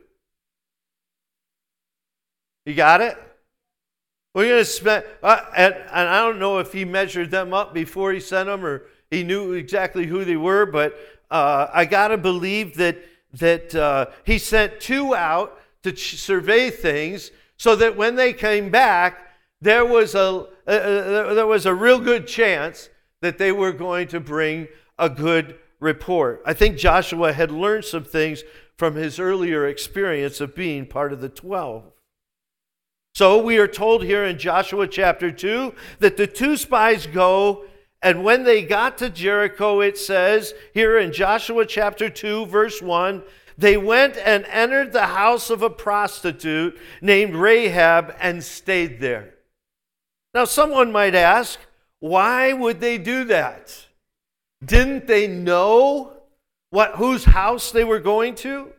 You 2.66 2.74
got 2.74 3.00
it? 3.00 3.18
We're 4.34 4.50
going 4.50 4.60
to 4.60 4.66
spend, 4.66 5.06
uh, 5.24 5.46
and, 5.56 5.74
and 5.74 6.10
I 6.10 6.20
don't 6.20 6.40
know 6.40 6.60
if 6.60 6.74
he 6.74 6.84
measured 6.84 7.32
them 7.32 7.54
up 7.54 7.74
before 7.74 8.12
he 8.12 8.20
sent 8.20 8.48
them 8.48 8.66
or 8.66 8.84
he 9.12 9.24
knew 9.24 9.54
exactly 9.54 10.06
who 10.06 10.26
they 10.26 10.36
were, 10.36 10.66
but 10.66 10.96
uh, 11.32 11.68
I 11.74 11.86
got 11.86 12.10
to 12.10 12.18
believe 12.18 12.76
that, 12.78 12.98
that 13.34 13.76
uh, 13.76 14.08
he 14.24 14.38
sent 14.38 14.80
two 14.80 15.16
out 15.16 15.60
to 15.84 15.92
ch- 15.92 16.20
survey 16.20 16.70
things 16.70 17.32
so 17.58 17.76
that 17.76 17.96
when 17.96 18.16
they 18.16 18.34
came 18.34 18.70
back, 18.70 19.20
there 19.62 19.86
was 19.86 20.16
a, 20.16 20.48
there 20.66 21.48
was 21.48 21.66
a 21.66 21.74
real 21.74 22.00
good 22.00 22.28
chance 22.28 22.90
that 23.22 23.38
they 23.38 23.52
were 23.52 23.72
going 23.72 24.08
to 24.10 24.20
bring 24.20 24.68
a 25.00 25.10
good 25.10 25.58
report. 25.80 26.42
I 26.46 26.54
think 26.54 26.78
Joshua 26.78 27.34
had 27.34 27.52
learned 27.52 27.86
some 27.86 28.04
things 28.04 28.44
from 28.78 28.96
his 28.96 29.20
earlier 29.20 29.68
experience 29.68 30.42
of 30.42 30.56
being 30.56 30.86
part 30.86 31.14
of 31.14 31.22
the 31.22 31.30
12. 31.30 31.84
So 33.14 33.42
we 33.42 33.58
are 33.60 33.68
told 33.68 34.04
here 34.04 34.26
in 34.26 34.38
Joshua 34.38 34.88
chapter 34.88 35.32
2 35.32 35.74
that 36.00 36.18
the 36.18 36.28
two 36.28 36.58
spies 36.58 37.08
go, 37.08 37.64
and 38.06 38.24
when 38.24 38.44
they 38.44 38.62
got 38.62 39.00
to 39.00 39.10
Jericho, 39.10 39.82
it 39.82 39.98
says 39.98 40.54
here 40.76 41.00
in 41.00 41.12
Joshua 41.12 41.66
chapter 41.66 42.08
2, 42.08 42.46
verse 42.46 42.80
1 42.80 43.24
they 43.58 43.78
went 43.78 44.16
and 44.18 44.46
entered 44.46 44.92
the 44.94 45.08
house 45.08 45.50
of 45.50 45.64
a 45.64 45.70
prostitute 45.72 46.78
named 47.02 47.34
Rahab 47.34 48.14
and 48.20 48.44
stayed 48.44 49.00
there. 49.00 49.34
Now, 50.36 50.46
someone 50.46 50.92
might 50.92 51.16
ask, 51.16 51.58
why 52.00 52.54
would 52.54 52.80
they 52.80 52.98
do 52.98 53.24
that? 53.24 53.88
Didn't 54.64 55.08
they 55.08 55.28
know 55.28 56.14
what, 56.70 56.98
whose 56.98 57.24
house 57.24 57.72
they 57.72 57.86
were 57.86 58.00
going 58.00 58.36
to? 58.36 58.74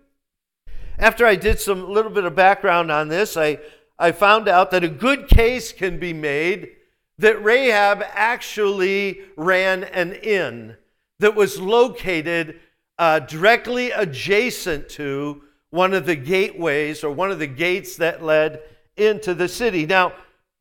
After 0.99 1.27
I 1.27 1.35
did 1.35 1.59
some 1.59 1.91
little 1.91 2.13
bit 2.13 2.25
of 2.25 2.37
background 2.37 2.93
on 2.93 3.09
this, 3.09 3.37
I, 3.37 3.59
I 3.99 4.13
found 4.13 4.47
out 4.47 4.71
that 4.71 4.85
a 4.85 4.89
good 4.89 5.27
case 5.27 5.73
can 5.73 5.99
be 5.99 6.13
made 6.13 6.76
that 7.19 7.43
Rahab 7.43 8.03
actually 8.13 9.21
ran 9.37 9.85
an 9.85 10.13
inn 10.13 10.77
that 11.19 11.35
was 11.35 11.61
located 11.61 12.61
uh, 12.99 13.21
directly 13.21 13.91
adjacent 13.91 14.89
to 14.91 15.43
one 15.71 15.95
of 15.95 16.07
the 16.07 16.17
gateways 16.17 17.03
or 17.03 17.11
one 17.11 17.31
of 17.31 17.39
the 17.39 17.47
gates 17.47 17.97
that 17.97 18.23
led 18.23 18.61
into 18.97 19.35
the 19.35 19.49
city. 19.49 19.87
Now, 19.87 20.13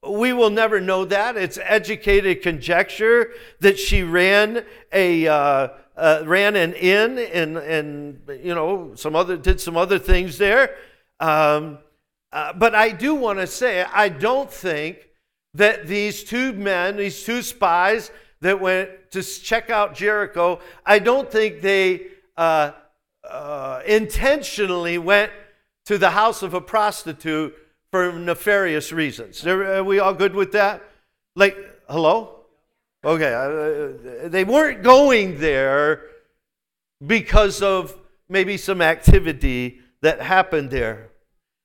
we 0.07 0.33
will 0.33 0.50
never 0.50 0.79
know 0.79 1.05
that. 1.05 1.38
It's 1.38 1.57
educated 1.62 2.41
conjecture 2.41 3.31
that 3.59 3.79
she 3.79 4.03
ran 4.03 4.65
a 4.91 5.27
uh, 5.27 5.67
uh, 5.97 6.24
ran 6.25 6.55
an 6.55 6.74
inn 6.74 7.17
and 7.17 7.57
and 7.57 8.19
you 8.43 8.53
know 8.53 8.93
some 8.95 9.15
other 9.15 9.38
did 9.38 9.59
some 9.59 9.77
other 9.77 9.97
things 9.97 10.38
there. 10.38 10.75
Um, 11.19 11.79
uh, 12.31 12.53
but 12.53 12.75
I 12.75 12.89
do 12.89 13.15
want 13.15 13.39
to 13.39 13.47
say 13.47 13.83
I 13.83 14.09
don't 14.09 14.51
think 14.51 15.09
that 15.55 15.88
these 15.88 16.24
two 16.24 16.53
men, 16.53 16.97
these 16.97 17.24
two 17.24 17.41
spies 17.41 18.12
that 18.41 18.59
went 18.59 18.89
to 19.12 19.24
check 19.24 19.69
out 19.69 19.95
Jericho, 19.95 20.59
I 20.85 21.00
don't 21.00 21.31
think 21.31 21.62
they 21.62 22.07
uh, 22.38 22.74
uh, 23.27 23.81
intentionally 23.88 24.97
went 24.97 25.31
to 25.85 25.97
the 25.97 26.12
house 26.12 26.43
of 26.43 26.53
a 26.53 26.62
prostitute 26.62 27.55
for 27.89 28.12
nefarious 28.12 28.91
reasons. 28.91 29.45
Are 29.47 29.83
we 29.83 30.00
all 30.00 30.13
good 30.13 30.35
with 30.35 30.51
that? 30.51 30.83
Like, 31.35 31.57
hello? 31.89 32.41
Okay, 33.03 33.33
uh, 33.33 34.27
they 34.27 34.43
weren't 34.43 34.83
going 34.83 35.39
there 35.39 36.01
because 37.05 37.62
of 37.62 37.97
maybe 38.27 38.57
some 38.57 38.81
activity 38.81 39.79
that 40.01 40.21
happened 40.21 40.71
there. 40.71 41.12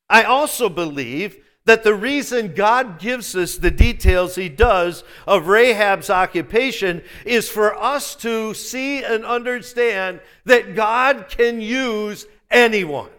I 0.09 0.23
also 0.25 0.69
believe 0.69 1.43
that 1.67 1.85
the 1.85 1.95
reason 1.95 2.55
God 2.55 2.99
gives 2.99 3.37
us 3.37 3.57
the 3.57 3.71
details 3.71 4.35
He 4.35 4.49
does 4.49 5.05
of 5.27 5.47
Rahab's 5.47 6.11
occupation 6.11 7.03
is 7.25 7.49
for 7.49 7.75
us 7.77 8.15
to 8.17 8.55
see 8.55 9.05
and 9.05 9.25
understand 9.25 10.21
that 10.45 10.75
God 10.75 11.27
can 11.29 11.61
use 11.61 12.27
anyone. 12.51 13.11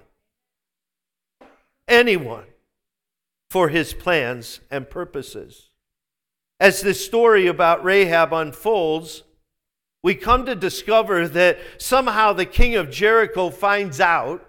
Anyone 1.87 2.45
for 3.49 3.69
His 3.69 3.93
plans 3.93 4.59
and 4.71 4.89
purposes. 4.89 5.69
As 6.59 6.81
this 6.81 7.03
story 7.03 7.47
about 7.47 7.83
Rahab 7.83 8.33
unfolds, 8.33 9.23
we 10.03 10.15
come 10.15 10.45
to 10.45 10.55
discover 10.55 11.27
that 11.27 11.59
somehow 11.77 12.33
the 12.33 12.45
king 12.45 12.75
of 12.75 12.89
Jericho 12.89 13.49
finds 13.49 13.99
out 13.99 14.45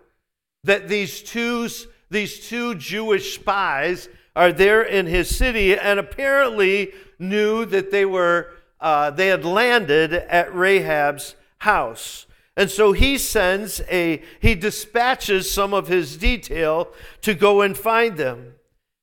that 0.65 0.89
these 0.89 1.23
two, 1.23 1.69
these 2.13 2.49
two 2.49 2.75
Jewish 2.75 3.35
spies 3.35 4.09
are 4.37 4.53
there 4.53 4.83
in 4.83 5.07
his 5.07 5.35
city 5.35 5.77
and 5.77 5.99
apparently 5.99 6.93
knew 7.19 7.65
that 7.67 7.91
they 7.91 8.05
were 8.05 8.51
uh, 8.81 9.11
they 9.11 9.29
had 9.29 9.45
landed 9.45 10.13
at 10.13 10.53
Rahab's 10.53 11.37
house. 11.59 12.27
And 12.57 12.69
so 12.69 12.93
he 12.93 13.17
sends 13.17 13.81
a 13.89 14.23
he 14.41 14.55
dispatches 14.55 15.51
some 15.51 15.73
of 15.73 15.89
his 15.89 16.17
detail 16.17 16.93
to 17.23 17.35
go 17.35 17.63
and 17.63 17.77
find 17.77 18.17
them. 18.17 18.55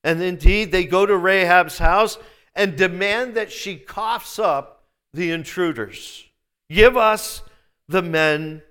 And 0.04 0.22
indeed 0.22 0.72
they 0.72 0.86
go 0.86 1.06
to 1.06 1.14
Rahab's 1.14 1.80
house 1.80 2.18
and 2.56 2.76
demand 2.76 3.36
that 3.36 3.52
she 3.52 3.78
coughs 3.78 4.38
up 4.38 4.84
the 5.14 5.32
intruders. 5.32 6.26
Give 6.70 6.96
us 6.96 7.42
the 7.88 8.02
men 8.02 8.62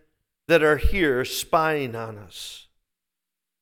that 0.46 0.62
are 0.62 0.76
here 0.76 1.24
spying 1.24 1.96
on 1.96 2.16
us. 2.18 2.66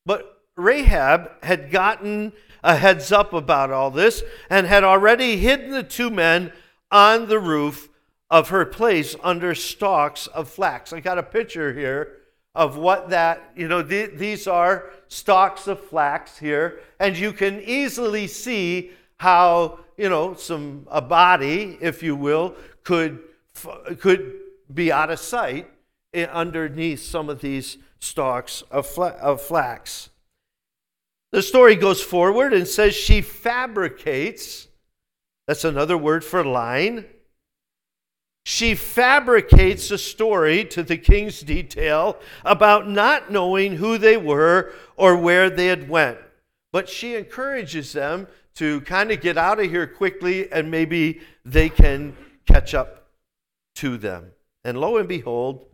But 0.04 0.35
Rahab 0.56 1.44
had 1.44 1.70
gotten 1.70 2.32
a 2.64 2.76
heads 2.76 3.12
up 3.12 3.32
about 3.32 3.70
all 3.70 3.90
this 3.90 4.22
and 4.50 4.66
had 4.66 4.82
already 4.82 5.36
hidden 5.36 5.70
the 5.70 5.82
two 5.82 6.10
men 6.10 6.52
on 6.90 7.28
the 7.28 7.38
roof 7.38 7.88
of 8.30 8.48
her 8.48 8.64
place 8.64 9.14
under 9.22 9.54
stalks 9.54 10.26
of 10.28 10.48
flax. 10.48 10.92
I 10.92 11.00
got 11.00 11.18
a 11.18 11.22
picture 11.22 11.72
here 11.72 12.18
of 12.54 12.76
what 12.76 13.10
that, 13.10 13.52
you 13.54 13.68
know, 13.68 13.82
th- 13.82 14.12
these 14.14 14.46
are 14.46 14.90
stalks 15.08 15.68
of 15.68 15.78
flax 15.78 16.38
here, 16.38 16.80
and 16.98 17.16
you 17.16 17.32
can 17.32 17.60
easily 17.60 18.26
see 18.26 18.90
how, 19.18 19.78
you 19.96 20.08
know, 20.08 20.34
some 20.34 20.86
a 20.90 21.02
body, 21.02 21.76
if 21.80 22.02
you 22.02 22.16
will, 22.16 22.56
could 22.82 23.20
could 24.00 24.34
be 24.72 24.90
out 24.90 25.10
of 25.10 25.18
sight 25.18 25.70
eh, 26.12 26.26
underneath 26.26 27.00
some 27.00 27.30
of 27.30 27.40
these 27.40 27.78
stalks 28.00 28.62
of, 28.70 28.98
of 28.98 29.40
flax. 29.40 30.10
The 31.32 31.42
story 31.42 31.76
goes 31.76 32.02
forward 32.02 32.52
and 32.52 32.66
says 32.66 32.94
she 32.94 33.20
fabricates, 33.20 34.68
that's 35.46 35.64
another 35.64 35.98
word 35.98 36.24
for 36.24 36.44
lying. 36.44 37.04
She 38.44 38.76
fabricates 38.76 39.90
a 39.90 39.98
story 39.98 40.64
to 40.66 40.84
the 40.84 40.96
king's 40.96 41.40
detail 41.40 42.18
about 42.44 42.88
not 42.88 43.30
knowing 43.30 43.76
who 43.76 43.98
they 43.98 44.16
were 44.16 44.72
or 44.96 45.16
where 45.16 45.50
they 45.50 45.66
had 45.66 45.88
went. 45.88 46.18
But 46.72 46.88
she 46.88 47.16
encourages 47.16 47.92
them 47.92 48.28
to 48.54 48.80
kind 48.82 49.10
of 49.10 49.20
get 49.20 49.36
out 49.36 49.58
of 49.58 49.68
here 49.68 49.86
quickly 49.86 50.50
and 50.52 50.70
maybe 50.70 51.20
they 51.44 51.68
can 51.68 52.16
catch 52.46 52.72
up 52.72 53.08
to 53.76 53.98
them. 53.98 54.30
And 54.64 54.78
lo 54.78 54.96
and 54.96 55.08
behold, 55.08 55.66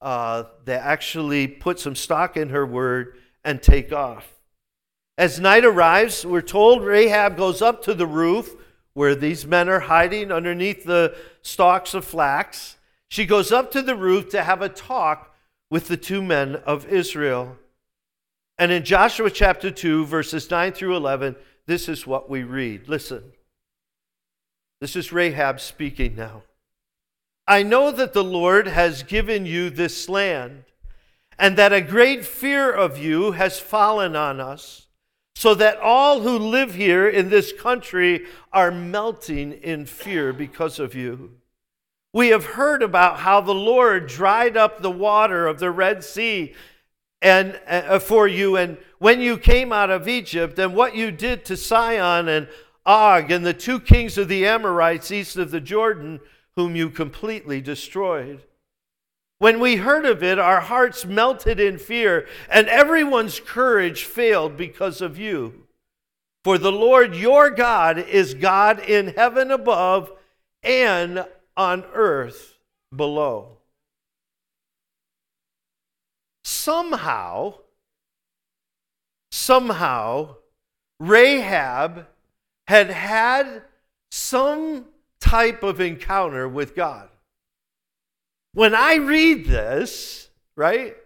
uh, 0.00 0.44
they 0.64 0.74
actually 0.74 1.46
put 1.48 1.80
some 1.80 1.94
stock 1.94 2.36
in 2.36 2.50
her 2.50 2.66
word 2.66 3.16
and 3.44 3.62
take 3.62 3.92
off. 3.92 4.37
As 5.18 5.40
night 5.40 5.64
arrives, 5.64 6.24
we're 6.24 6.40
told 6.40 6.84
Rahab 6.84 7.36
goes 7.36 7.60
up 7.60 7.82
to 7.82 7.92
the 7.92 8.06
roof 8.06 8.54
where 8.94 9.16
these 9.16 9.44
men 9.44 9.68
are 9.68 9.80
hiding 9.80 10.30
underneath 10.30 10.84
the 10.84 11.12
stalks 11.42 11.92
of 11.92 12.04
flax. 12.04 12.76
She 13.08 13.26
goes 13.26 13.50
up 13.50 13.72
to 13.72 13.82
the 13.82 13.96
roof 13.96 14.28
to 14.28 14.44
have 14.44 14.62
a 14.62 14.68
talk 14.68 15.34
with 15.72 15.88
the 15.88 15.96
two 15.96 16.22
men 16.22 16.54
of 16.54 16.86
Israel. 16.86 17.56
And 18.58 18.70
in 18.70 18.84
Joshua 18.84 19.28
chapter 19.28 19.72
2, 19.72 20.06
verses 20.06 20.48
9 20.48 20.70
through 20.70 20.94
11, 20.94 21.34
this 21.66 21.88
is 21.88 22.06
what 22.06 22.30
we 22.30 22.44
read. 22.44 22.88
Listen. 22.88 23.32
This 24.80 24.94
is 24.94 25.12
Rahab 25.12 25.58
speaking 25.58 26.14
now. 26.14 26.44
I 27.44 27.64
know 27.64 27.90
that 27.90 28.12
the 28.12 28.22
Lord 28.22 28.68
has 28.68 29.02
given 29.02 29.46
you 29.46 29.68
this 29.68 30.08
land, 30.08 30.62
and 31.36 31.56
that 31.56 31.72
a 31.72 31.80
great 31.80 32.24
fear 32.24 32.70
of 32.70 32.98
you 32.98 33.32
has 33.32 33.58
fallen 33.58 34.14
on 34.14 34.38
us 34.38 34.84
so 35.38 35.54
that 35.54 35.78
all 35.78 36.22
who 36.22 36.36
live 36.36 36.74
here 36.74 37.08
in 37.08 37.30
this 37.30 37.52
country 37.52 38.26
are 38.52 38.72
melting 38.72 39.52
in 39.52 39.86
fear 39.86 40.32
because 40.32 40.80
of 40.80 40.96
you. 40.96 41.30
We 42.12 42.30
have 42.30 42.44
heard 42.44 42.82
about 42.82 43.20
how 43.20 43.40
the 43.40 43.54
Lord 43.54 44.08
dried 44.08 44.56
up 44.56 44.82
the 44.82 44.90
water 44.90 45.46
of 45.46 45.60
the 45.60 45.70
Red 45.70 46.02
Sea 46.02 46.54
and 47.22 47.60
uh, 47.68 48.00
for 48.00 48.26
you 48.26 48.56
and 48.56 48.78
when 48.98 49.20
you 49.20 49.38
came 49.38 49.72
out 49.72 49.90
of 49.90 50.08
Egypt 50.08 50.58
and 50.58 50.74
what 50.74 50.96
you 50.96 51.12
did 51.12 51.44
to 51.44 51.56
Sihon 51.56 52.26
and 52.26 52.48
Og 52.84 53.30
and 53.30 53.46
the 53.46 53.54
two 53.54 53.78
kings 53.78 54.18
of 54.18 54.26
the 54.26 54.44
Amorites 54.44 55.12
east 55.12 55.36
of 55.36 55.52
the 55.52 55.60
Jordan 55.60 56.18
whom 56.56 56.74
you 56.74 56.90
completely 56.90 57.60
destroyed. 57.60 58.42
When 59.38 59.60
we 59.60 59.76
heard 59.76 60.04
of 60.04 60.22
it, 60.22 60.38
our 60.38 60.60
hearts 60.60 61.04
melted 61.04 61.60
in 61.60 61.78
fear, 61.78 62.26
and 62.50 62.66
everyone's 62.68 63.38
courage 63.38 64.04
failed 64.04 64.56
because 64.56 65.00
of 65.00 65.18
you. 65.18 65.66
For 66.42 66.58
the 66.58 66.72
Lord 66.72 67.14
your 67.14 67.50
God 67.50 67.98
is 67.98 68.34
God 68.34 68.80
in 68.80 69.08
heaven 69.08 69.50
above 69.50 70.10
and 70.62 71.24
on 71.56 71.84
earth 71.92 72.58
below. 72.94 73.58
Somehow, 76.44 77.54
somehow, 79.30 80.36
Rahab 80.98 82.06
had 82.66 82.90
had 82.90 83.62
some 84.10 84.86
type 85.20 85.62
of 85.62 85.80
encounter 85.80 86.48
with 86.48 86.74
God. 86.74 87.08
When 88.58 88.74
I 88.74 88.96
read 88.96 89.46
this, 89.46 90.30
right, 90.56 90.96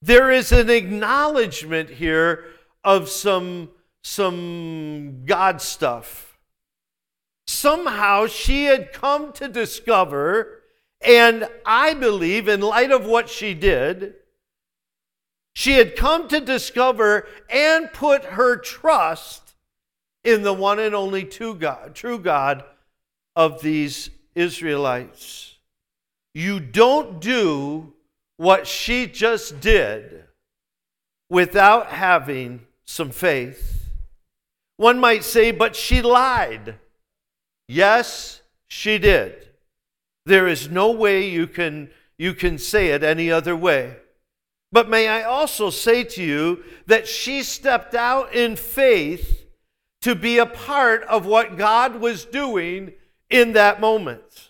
there 0.00 0.30
is 0.30 0.50
an 0.50 0.70
acknowledgement 0.70 1.90
here 1.90 2.46
of 2.82 3.10
some, 3.10 3.68
some 4.02 5.26
God 5.26 5.60
stuff. 5.60 6.38
Somehow 7.46 8.28
she 8.28 8.64
had 8.64 8.94
come 8.94 9.34
to 9.34 9.46
discover, 9.46 10.62
and 11.02 11.46
I 11.66 11.92
believe, 11.92 12.48
in 12.48 12.62
light 12.62 12.92
of 12.92 13.04
what 13.04 13.28
she 13.28 13.52
did, 13.52 14.14
she 15.52 15.72
had 15.72 15.96
come 15.96 16.28
to 16.28 16.40
discover 16.40 17.26
and 17.50 17.92
put 17.92 18.24
her 18.24 18.56
trust 18.56 19.54
in 20.24 20.40
the 20.40 20.54
one 20.54 20.78
and 20.78 20.94
only 20.94 21.24
true 21.24 21.56
God, 21.56 21.94
true 21.94 22.18
God 22.18 22.64
of 23.36 23.60
these 23.60 24.08
Israelites. 24.34 25.53
You 26.34 26.58
don't 26.58 27.20
do 27.20 27.92
what 28.36 28.66
she 28.66 29.06
just 29.06 29.60
did 29.60 30.24
without 31.30 31.88
having 31.88 32.66
some 32.84 33.10
faith. 33.10 33.90
One 34.76 34.98
might 34.98 35.22
say, 35.24 35.52
but 35.52 35.76
she 35.76 36.02
lied. 36.02 36.74
Yes, 37.68 38.42
she 38.66 38.98
did. 38.98 39.48
There 40.26 40.48
is 40.48 40.68
no 40.68 40.90
way 40.90 41.28
you 41.28 41.46
can, 41.46 41.90
you 42.18 42.34
can 42.34 42.58
say 42.58 42.88
it 42.88 43.04
any 43.04 43.30
other 43.30 43.56
way. 43.56 43.96
But 44.72 44.88
may 44.88 45.06
I 45.06 45.22
also 45.22 45.70
say 45.70 46.02
to 46.02 46.22
you 46.22 46.64
that 46.86 47.06
she 47.06 47.44
stepped 47.44 47.94
out 47.94 48.34
in 48.34 48.56
faith 48.56 49.46
to 50.02 50.16
be 50.16 50.38
a 50.38 50.46
part 50.46 51.04
of 51.04 51.26
what 51.26 51.56
God 51.56 52.00
was 52.00 52.24
doing 52.24 52.92
in 53.30 53.52
that 53.52 53.80
moment. 53.80 54.43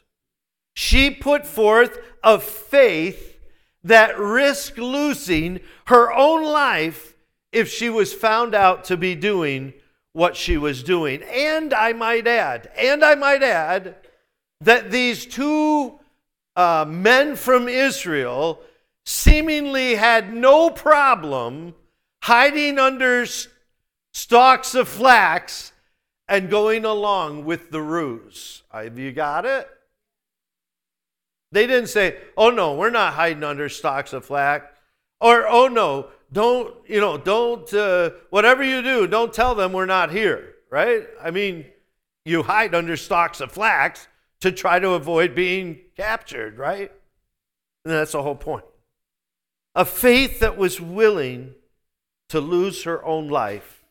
She 0.74 1.10
put 1.10 1.46
forth 1.46 1.98
a 2.22 2.38
faith 2.38 3.38
that 3.84 4.18
risked 4.18 4.78
losing 4.78 5.60
her 5.86 6.12
own 6.12 6.44
life 6.44 7.14
if 7.52 7.68
she 7.68 7.88
was 7.88 8.12
found 8.12 8.54
out 8.54 8.84
to 8.84 8.96
be 8.96 9.14
doing 9.14 9.74
what 10.12 10.36
she 10.36 10.56
was 10.56 10.82
doing. 10.82 11.22
And 11.22 11.72
I 11.72 11.92
might 11.92 12.26
add, 12.26 12.70
and 12.76 13.04
I 13.04 13.14
might 13.14 13.42
add, 13.42 13.96
that 14.60 14.90
these 14.90 15.26
two 15.26 15.98
uh, 16.56 16.84
men 16.88 17.36
from 17.36 17.68
Israel 17.68 18.60
seemingly 19.04 19.96
had 19.96 20.32
no 20.32 20.70
problem 20.70 21.74
hiding 22.22 22.78
under 22.78 23.26
stalks 24.12 24.74
of 24.74 24.88
flax 24.88 25.72
and 26.26 26.48
going 26.48 26.84
along 26.84 27.44
with 27.44 27.70
the 27.70 27.82
ruse. 27.82 28.62
Have 28.72 28.98
you 28.98 29.12
got 29.12 29.44
it? 29.44 29.68
They 31.54 31.68
didn't 31.68 31.88
say, 31.88 32.18
oh 32.36 32.50
no, 32.50 32.74
we're 32.74 32.90
not 32.90 33.14
hiding 33.14 33.44
under 33.44 33.68
stalks 33.68 34.12
of 34.12 34.24
flax. 34.24 34.66
Or, 35.20 35.46
oh 35.46 35.68
no, 35.68 36.08
don't, 36.32 36.74
you 36.88 37.00
know, 37.00 37.16
don't, 37.16 37.72
uh, 37.72 38.10
whatever 38.30 38.64
you 38.64 38.82
do, 38.82 39.06
don't 39.06 39.32
tell 39.32 39.54
them 39.54 39.72
we're 39.72 39.86
not 39.86 40.10
here, 40.10 40.54
right? 40.68 41.06
I 41.22 41.30
mean, 41.30 41.66
you 42.24 42.42
hide 42.42 42.74
under 42.74 42.96
stalks 42.96 43.40
of 43.40 43.52
flax 43.52 44.08
to 44.40 44.50
try 44.50 44.80
to 44.80 44.90
avoid 44.90 45.36
being 45.36 45.78
captured, 45.96 46.58
right? 46.58 46.90
And 47.84 47.94
that's 47.94 48.12
the 48.12 48.22
whole 48.22 48.34
point. 48.34 48.64
A 49.76 49.84
faith 49.84 50.40
that 50.40 50.56
was 50.56 50.80
willing 50.80 51.54
to 52.30 52.40
lose 52.40 52.82
her 52.82 53.04
own 53.04 53.28
life. 53.28 53.84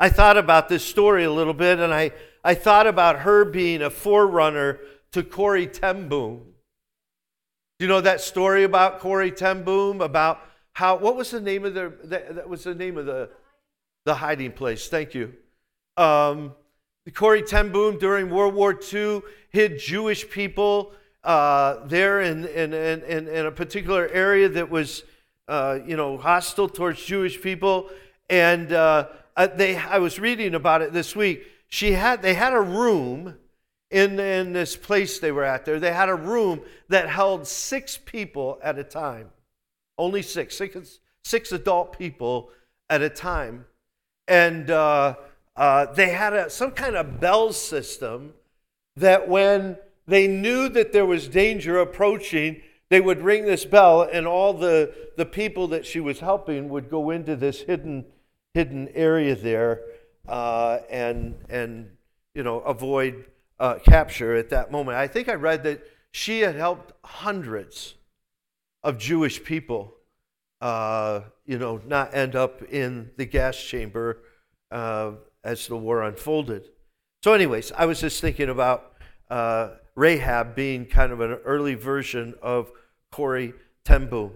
I 0.00 0.08
thought 0.08 0.36
about 0.36 0.68
this 0.68 0.84
story 0.84 1.22
a 1.22 1.32
little 1.32 1.54
bit, 1.54 1.78
and 1.78 1.94
I, 1.94 2.10
I 2.42 2.54
thought 2.54 2.88
about 2.88 3.20
her 3.20 3.44
being 3.44 3.82
a 3.82 3.90
forerunner 3.90 4.80
to 5.12 5.22
Corrie 5.22 5.68
ten 5.68 6.08
Boom. 6.08 6.51
Do 7.82 7.86
you 7.86 7.92
know 7.92 8.00
that 8.02 8.20
story 8.20 8.62
about 8.62 9.00
Corrie 9.00 9.32
ten 9.32 9.64
Boom? 9.64 10.02
About 10.02 10.38
how, 10.72 10.94
what 10.98 11.16
was 11.16 11.32
the 11.32 11.40
name 11.40 11.64
of 11.64 11.74
the, 11.74 11.92
that 12.04 12.48
was 12.48 12.62
the 12.62 12.76
name 12.76 12.96
of 12.96 13.06
the, 13.06 13.28
the 14.04 14.14
hiding 14.14 14.52
place? 14.52 14.86
Thank 14.86 15.16
you. 15.16 15.34
Um, 15.96 16.54
Corrie 17.12 17.42
ten 17.42 17.72
Boom 17.72 17.98
during 17.98 18.30
World 18.30 18.54
War 18.54 18.78
II 18.94 19.22
hid 19.50 19.80
Jewish 19.80 20.30
people 20.30 20.92
uh, 21.24 21.84
there 21.86 22.20
in, 22.20 22.46
in, 22.46 22.72
in, 22.72 23.26
in, 23.26 23.46
a 23.46 23.50
particular 23.50 24.06
area 24.10 24.48
that 24.48 24.70
was, 24.70 25.02
uh, 25.48 25.80
you 25.84 25.96
know, 25.96 26.16
hostile 26.18 26.68
towards 26.68 27.04
Jewish 27.04 27.42
people. 27.42 27.90
And 28.30 28.72
uh, 28.72 29.08
they, 29.56 29.76
I 29.76 29.98
was 29.98 30.20
reading 30.20 30.54
about 30.54 30.82
it 30.82 30.92
this 30.92 31.16
week. 31.16 31.48
She 31.66 31.94
had, 31.94 32.22
they 32.22 32.34
had 32.34 32.52
a 32.52 32.60
room 32.60 33.38
in, 33.92 34.18
in 34.18 34.52
this 34.54 34.74
place 34.74 35.18
they 35.18 35.30
were 35.30 35.44
at 35.44 35.64
there. 35.64 35.78
They 35.78 35.92
had 35.92 36.08
a 36.08 36.14
room 36.14 36.62
that 36.88 37.08
held 37.08 37.46
six 37.46 37.98
people 37.98 38.58
at 38.62 38.78
a 38.78 38.84
time. 38.84 39.30
Only 39.98 40.22
six, 40.22 40.56
six, 40.56 40.98
six 41.22 41.52
adult 41.52 41.96
people 41.96 42.50
at 42.88 43.02
a 43.02 43.10
time. 43.10 43.66
And 44.26 44.70
uh, 44.70 45.16
uh, 45.54 45.92
they 45.92 46.08
had 46.08 46.32
a, 46.32 46.50
some 46.50 46.70
kind 46.70 46.96
of 46.96 47.20
bell 47.20 47.52
system 47.52 48.32
that 48.96 49.28
when 49.28 49.76
they 50.06 50.26
knew 50.26 50.70
that 50.70 50.92
there 50.92 51.06
was 51.06 51.28
danger 51.28 51.78
approaching, 51.78 52.62
they 52.88 53.00
would 53.00 53.20
ring 53.20 53.44
this 53.44 53.64
bell, 53.64 54.02
and 54.02 54.26
all 54.26 54.52
the, 54.52 54.92
the 55.16 55.24
people 55.24 55.68
that 55.68 55.86
she 55.86 56.00
was 56.00 56.20
helping 56.20 56.68
would 56.70 56.90
go 56.90 57.10
into 57.10 57.36
this 57.36 57.62
hidden, 57.62 58.06
hidden 58.54 58.88
area 58.94 59.34
there 59.34 59.80
uh, 60.28 60.78
and, 60.90 61.34
and 61.48 61.90
you 62.34 62.42
know, 62.42 62.60
avoid 62.60 63.26
uh, 63.58 63.78
capture 63.84 64.34
at 64.34 64.50
that 64.50 64.70
moment. 64.70 64.98
I 64.98 65.06
think 65.06 65.28
I 65.28 65.34
read 65.34 65.62
that 65.64 65.86
she 66.10 66.40
had 66.40 66.56
helped 66.56 66.92
hundreds 67.04 67.94
of 68.82 68.98
Jewish 68.98 69.42
people, 69.42 69.94
uh, 70.60 71.20
you 71.46 71.58
know, 71.58 71.80
not 71.86 72.14
end 72.14 72.36
up 72.36 72.62
in 72.62 73.10
the 73.16 73.24
gas 73.24 73.56
chamber 73.56 74.22
uh, 74.70 75.12
as 75.44 75.66
the 75.66 75.76
war 75.76 76.02
unfolded. 76.02 76.68
So, 77.22 77.32
anyways, 77.32 77.72
I 77.72 77.86
was 77.86 78.00
just 78.00 78.20
thinking 78.20 78.48
about 78.48 78.92
uh, 79.30 79.70
Rahab 79.94 80.54
being 80.54 80.86
kind 80.86 81.12
of 81.12 81.20
an 81.20 81.32
early 81.44 81.74
version 81.74 82.34
of 82.42 82.72
ten 83.84 84.08
Boom. 84.08 84.32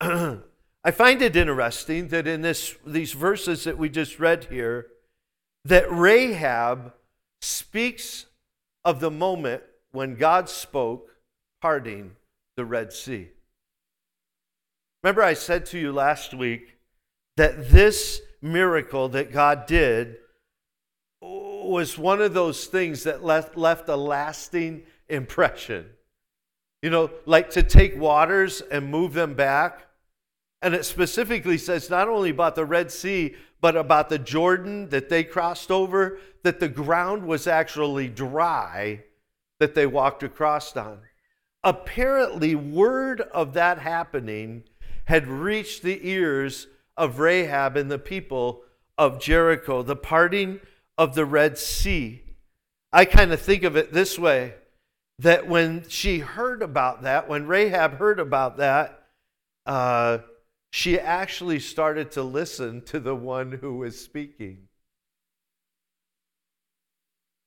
I 0.00 0.92
find 0.92 1.20
it 1.20 1.34
interesting 1.34 2.08
that 2.08 2.28
in 2.28 2.42
this, 2.42 2.76
these 2.86 3.12
verses 3.12 3.64
that 3.64 3.76
we 3.76 3.88
just 3.88 4.20
read 4.20 4.44
here, 4.44 4.86
that 5.64 5.90
Rahab 5.90 6.92
speaks 7.40 8.26
of 8.84 9.00
the 9.00 9.10
moment 9.10 9.62
when 9.92 10.16
God 10.16 10.48
spoke 10.48 11.10
parting 11.60 12.12
the 12.56 12.64
Red 12.64 12.92
Sea. 12.92 13.28
Remember, 15.02 15.22
I 15.22 15.34
said 15.34 15.66
to 15.66 15.78
you 15.78 15.92
last 15.92 16.34
week 16.34 16.76
that 17.36 17.70
this 17.70 18.20
miracle 18.42 19.08
that 19.10 19.32
God 19.32 19.66
did 19.66 20.16
was 21.20 21.98
one 21.98 22.20
of 22.20 22.34
those 22.34 22.66
things 22.66 23.04
that 23.04 23.24
left, 23.24 23.56
left 23.56 23.88
a 23.88 23.96
lasting 23.96 24.82
impression. 25.08 25.86
You 26.82 26.90
know, 26.90 27.10
like 27.24 27.50
to 27.50 27.62
take 27.62 27.98
waters 27.98 28.60
and 28.60 28.90
move 28.90 29.12
them 29.12 29.34
back. 29.34 29.86
And 30.62 30.74
it 30.74 30.84
specifically 30.84 31.58
says 31.58 31.90
not 31.90 32.08
only 32.08 32.30
about 32.30 32.54
the 32.54 32.64
Red 32.64 32.90
Sea, 32.90 33.34
but 33.60 33.76
about 33.76 34.08
the 34.08 34.18
Jordan 34.18 34.88
that 34.90 35.08
they 35.08 35.24
crossed 35.24 35.70
over, 35.70 36.18
that 36.42 36.60
the 36.60 36.68
ground 36.68 37.26
was 37.26 37.46
actually 37.46 38.08
dry 38.08 39.02
that 39.58 39.74
they 39.74 39.86
walked 39.86 40.22
across 40.22 40.76
on. 40.76 41.00
Apparently, 41.64 42.54
word 42.54 43.20
of 43.20 43.54
that 43.54 43.78
happening 43.78 44.64
had 45.06 45.26
reached 45.26 45.82
the 45.82 45.98
ears 46.08 46.66
of 46.96 47.18
Rahab 47.18 47.76
and 47.76 47.90
the 47.90 47.98
people 47.98 48.62
of 48.98 49.20
Jericho. 49.20 49.82
The 49.82 49.96
parting 49.96 50.60
of 50.98 51.14
the 51.14 51.24
Red 51.24 51.58
Sea. 51.58 52.22
I 52.92 53.04
kind 53.04 53.32
of 53.32 53.40
think 53.40 53.62
of 53.62 53.76
it 53.76 53.92
this 53.92 54.18
way 54.18 54.54
that 55.18 55.46
when 55.46 55.88
she 55.88 56.18
heard 56.18 56.62
about 56.62 57.02
that, 57.02 57.28
when 57.28 57.46
Rahab 57.46 57.98
heard 57.98 58.20
about 58.20 58.58
that, 58.58 59.02
uh, 59.64 60.18
she 60.70 60.98
actually 60.98 61.60
started 61.60 62.10
to 62.12 62.22
listen 62.22 62.82
to 62.82 63.00
the 63.00 63.14
one 63.14 63.52
who 63.52 63.78
was 63.78 63.98
speaking. 63.98 64.68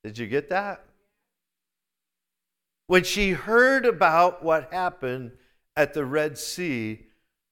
Did 0.04 0.18
you 0.18 0.26
get 0.26 0.48
that? 0.48 0.84
When 2.86 3.04
she 3.04 3.30
heard 3.30 3.86
about 3.86 4.42
what 4.42 4.72
happened 4.72 5.32
at 5.76 5.94
the 5.94 6.04
Red 6.04 6.38
Sea, 6.38 7.06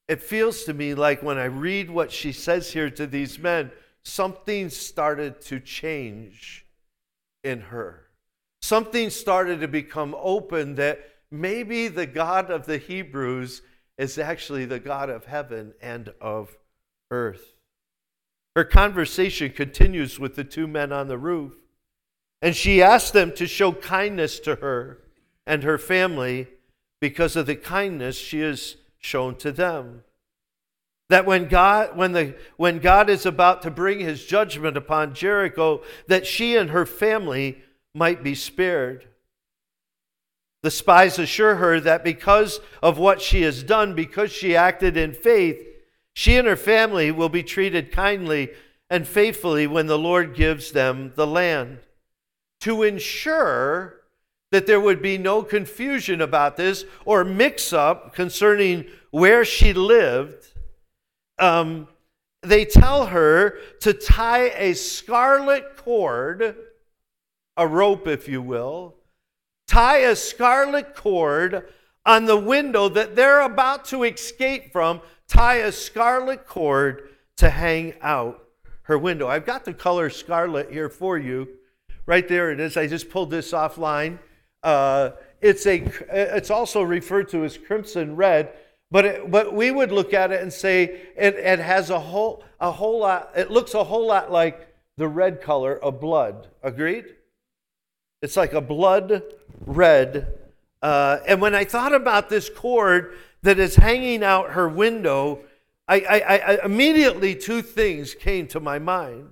it 0.09 0.23
feels 0.23 0.65
to 0.65 0.75
me 0.75 0.95
like 0.95 1.23
when 1.23 1.39
I 1.39 1.45
read 1.45 1.91
what 1.91 2.11
she 2.11 2.33
says 2.33 2.73
here 2.73 2.91
to 2.91 3.07
these 3.07 3.39
men, 3.39 3.71
something 4.03 4.71
started 4.71 5.41
to 5.43 5.61
change 5.61 6.67
in 7.45 7.61
her. 7.61 8.09
Something 8.63 9.11
started 9.11 9.61
to 9.61 9.69
become 9.69 10.17
open 10.19 10.75
that 10.77 11.09
maybe 11.31 11.89
the 11.89 12.07
God 12.07 12.51
of 12.51 12.67
the 12.67 12.79
Hebrews 12.79 13.63
is 13.99 14.17
actually 14.17 14.65
the 14.65 14.79
God 14.79 15.11
of 15.11 15.25
heaven 15.25 15.75
and 15.83 16.13
of 16.21 16.57
earth. 17.11 17.55
Her 18.55 18.65
conversation 18.65 19.51
continues 19.53 20.19
with 20.19 20.37
the 20.37 20.45
two 20.45 20.67
men 20.67 20.93
on 20.93 21.09
the 21.09 21.19
roof, 21.19 21.55
and 22.41 22.55
she 22.55 22.83
asks 22.83 23.11
them 23.11 23.33
to 23.33 23.47
show 23.47 23.73
kindness 23.73 24.41
to 24.41 24.57
her 24.57 24.99
and 25.47 25.63
her 25.65 25.79
family 25.79 26.49
because 27.01 27.37
of 27.37 27.47
the 27.47 27.57
kindness 27.57 28.17
she 28.17 28.41
has 28.41 28.77
shown 28.99 29.35
to 29.37 29.53
them. 29.53 30.03
That 31.09 31.25
when 31.25 31.49
God, 31.49 31.97
when, 31.97 32.13
the, 32.13 32.37
when 32.57 32.81
God 32.81 33.09
is 33.09 33.25
about 33.25 33.63
to 33.63 33.71
bring 33.71 34.01
his 34.01 34.25
judgment 34.25 34.77
upon 34.77 35.15
Jericho, 35.15 35.83
that 36.07 36.27
she 36.27 36.57
and 36.57 36.71
her 36.71 36.85
family 36.85 37.63
might 37.95 38.23
be 38.23 38.35
spared. 38.35 39.07
The 40.63 40.71
spies 40.71 41.19
assure 41.19 41.57
her 41.57 41.79
that 41.81 42.03
because 42.03 42.61
of 42.83 42.99
what 42.99 43.23
she 43.23 43.43
has 43.43 43.63
done, 43.63 43.95
because 43.95 44.33
she 44.33 44.57
acted 44.57 44.97
in 44.97 45.13
faith, 45.13 45.65
she 46.15 46.37
and 46.37 46.49
her 46.49 46.57
family 46.57 47.13
will 47.13 47.29
be 47.29 47.45
treated 47.45 47.93
kindly 47.93 48.51
and 48.91 49.07
faithfully 49.07 49.67
when 49.67 49.87
the 49.87 49.99
Lord 49.99 50.35
gives 50.35 50.73
them 50.73 51.13
the 51.15 51.27
land. 51.27 51.79
To 52.63 52.83
ensure 52.83 54.01
that 54.51 54.67
there 54.67 54.81
would 54.81 55.01
be 55.01 55.17
no 55.17 55.43
confusion 55.43 56.21
about 56.21 56.57
this 56.57 56.85
or 57.05 57.23
mix 57.23 57.73
up 57.73 58.15
concerning 58.15 58.87
where 59.11 59.45
she 59.45 59.73
lived, 59.73 60.45
um, 61.39 61.87
they 62.43 62.65
tell 62.65 63.07
her 63.07 63.59
to 63.81 63.93
tie 63.93 64.51
a 64.57 64.75
scarlet 64.75 65.77
cord, 65.77 66.57
a 67.57 67.67
rope, 67.67 68.09
if 68.09 68.29
you 68.29 68.43
will, 68.43 68.98
tie 69.69 69.99
a 69.99 70.17
scarlet 70.17 70.97
cord 70.97 71.69
on 72.05 72.25
the 72.25 72.37
window 72.37 72.89
that 72.89 73.15
they're 73.15 73.43
about 73.43 73.85
to 73.85 74.03
escape 74.03 74.73
from, 74.73 75.01
tie 75.29 75.59
a 75.59 75.71
scarlet 75.71 76.47
cord 76.47 77.11
to 77.37 77.49
hang 77.49 77.95
out 78.01 78.45
her 78.83 78.99
window. 78.99 79.29
I've 79.29 79.47
got 79.47 79.65
the 79.65 79.75
color 79.75 80.11
scarlet 80.11 80.73
here 80.73 80.89
for 80.89 81.17
you. 81.17 81.47
Right 82.07 82.27
there 82.27 82.51
it 82.51 82.59
is. 82.59 82.77
I 82.77 82.89
just 82.89 83.11
pulled 83.11 83.31
this 83.31 83.53
offline. 83.53 84.19
Uh, 84.65 85.11
it's, 85.41 85.67
a, 85.67 85.85
it's 86.11 86.51
also 86.51 86.83
referred 86.83 87.29
to 87.29 87.45
as 87.45 87.57
crimson 87.57 88.17
red 88.17 88.53
but, 88.91 89.05
it, 89.05 89.31
but 89.31 89.53
we 89.53 89.71
would 89.71 89.93
look 89.93 90.15
at 90.15 90.33
it 90.33 90.41
and 90.41 90.53
say 90.53 90.85
it, 91.17 91.35
it 91.35 91.59
has 91.59 91.91
a 91.91 92.01
whole, 92.01 92.43
a 92.59 92.71
whole 92.71 93.01
lot, 93.01 93.31
it 93.37 93.51
looks 93.51 93.75
a 93.75 93.85
whole 93.85 94.07
lot 94.07 94.33
like 94.33 94.67
the 94.97 95.09
red 95.09 95.43
color 95.43 95.77
of 95.77 96.01
blood. 96.01 96.49
Agreed? 96.63 97.05
It's 98.23 98.37
like 98.37 98.55
a 98.55 98.61
blood 98.61 99.23
red. 99.67 100.35
Uh, 100.83 101.19
and 101.27 101.41
when 101.41 101.55
I 101.55 101.65
thought 101.65 101.93
about 101.93 102.29
this 102.29 102.49
cord 102.49 103.15
that 103.43 103.59
is 103.59 103.77
hanging 103.77 104.23
out 104.23 104.53
her 104.53 104.69
window, 104.69 105.41
I, 105.87 106.01
I, 106.01 106.37
I 106.37 106.65
immediately 106.65 107.35
two 107.35 107.63
things 107.63 108.15
came 108.15 108.47
to 108.49 108.61
my 108.61 108.79
mind. 108.79 109.31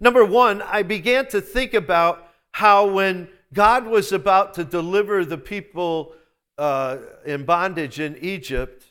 Number 0.00 0.24
one, 0.24 0.62
I 0.62 0.82
began 0.82 1.26
to 1.28 1.40
think 1.40 1.74
about 1.74 2.28
how 2.52 2.88
when 2.88 3.28
God 3.52 3.86
was 3.86 4.12
about 4.12 4.54
to 4.54 4.64
deliver 4.64 5.24
the 5.24 5.38
people 5.38 6.14
uh, 6.58 6.98
in 7.24 7.44
bondage 7.44 8.00
in 8.00 8.16
Egypt, 8.20 8.84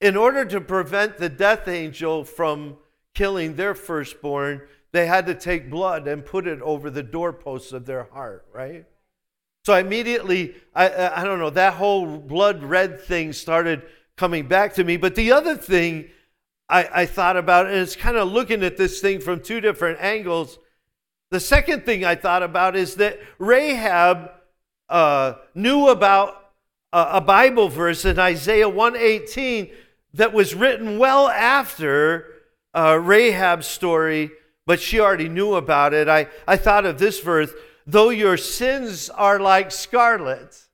in 0.00 0.16
order 0.16 0.44
to 0.46 0.60
prevent 0.60 1.18
the 1.18 1.28
death 1.28 1.68
angel 1.68 2.24
from 2.24 2.76
killing 3.14 3.56
their 3.56 3.74
firstborn, 3.74 4.62
they 4.92 5.06
had 5.06 5.26
to 5.26 5.34
take 5.34 5.70
blood 5.70 6.08
and 6.08 6.24
put 6.24 6.46
it 6.46 6.60
over 6.62 6.90
the 6.90 7.02
doorposts 7.02 7.72
of 7.72 7.86
their 7.86 8.04
heart, 8.04 8.46
right? 8.52 8.86
So 9.64 9.74
immediately, 9.74 10.54
I, 10.74 11.20
I 11.20 11.24
don't 11.24 11.38
know, 11.38 11.50
that 11.50 11.74
whole 11.74 12.18
blood 12.18 12.62
red 12.62 13.00
thing 13.00 13.32
started 13.32 13.82
coming 14.16 14.48
back 14.48 14.74
to 14.74 14.84
me. 14.84 14.96
But 14.96 15.14
the 15.14 15.32
other 15.32 15.56
thing 15.56 16.10
I, 16.68 17.02
I 17.02 17.06
thought 17.06 17.36
about, 17.36 17.66
and 17.66 17.76
it's 17.76 17.96
kind 17.96 18.16
of 18.16 18.30
looking 18.30 18.62
at 18.62 18.76
this 18.76 19.00
thing 19.00 19.20
from 19.20 19.40
two 19.40 19.60
different 19.60 20.00
angles. 20.00 20.58
The 21.30 21.40
second 21.40 21.84
thing 21.84 22.04
I 22.04 22.14
thought 22.14 22.42
about 22.42 22.74
is 22.74 22.96
that 22.96 23.20
Rahab 23.38 24.30
uh, 24.88 25.34
knew 25.54 25.88
about 25.88 26.52
a, 26.92 27.06
a 27.14 27.20
Bible 27.20 27.68
verse 27.68 28.04
in 28.04 28.18
Isaiah 28.18 28.68
118 28.68 29.70
that 30.14 30.32
was 30.32 30.54
written 30.54 30.98
well 30.98 31.28
after 31.28 32.26
uh, 32.74 32.98
Rahab's 33.00 33.66
story, 33.66 34.30
but 34.70 34.80
she 34.80 35.00
already 35.00 35.28
knew 35.28 35.54
about 35.54 35.92
it. 35.92 36.08
I, 36.08 36.28
I 36.46 36.56
thought 36.56 36.86
of 36.86 36.96
this 36.96 37.18
verse 37.18 37.50
though 37.88 38.10
your 38.10 38.36
sins 38.36 39.10
are 39.10 39.40
like 39.40 39.72
scarlet. 39.72 40.68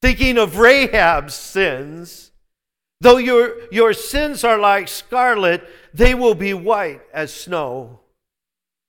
Thinking 0.00 0.38
of 0.38 0.56
Rahab's 0.56 1.34
sins, 1.34 2.30
though 3.00 3.16
your, 3.16 3.68
your 3.72 3.92
sins 3.92 4.44
are 4.44 4.58
like 4.58 4.86
scarlet, 4.86 5.68
they 5.92 6.14
will 6.14 6.36
be 6.36 6.54
white 6.54 7.00
as 7.12 7.34
snow. 7.34 7.98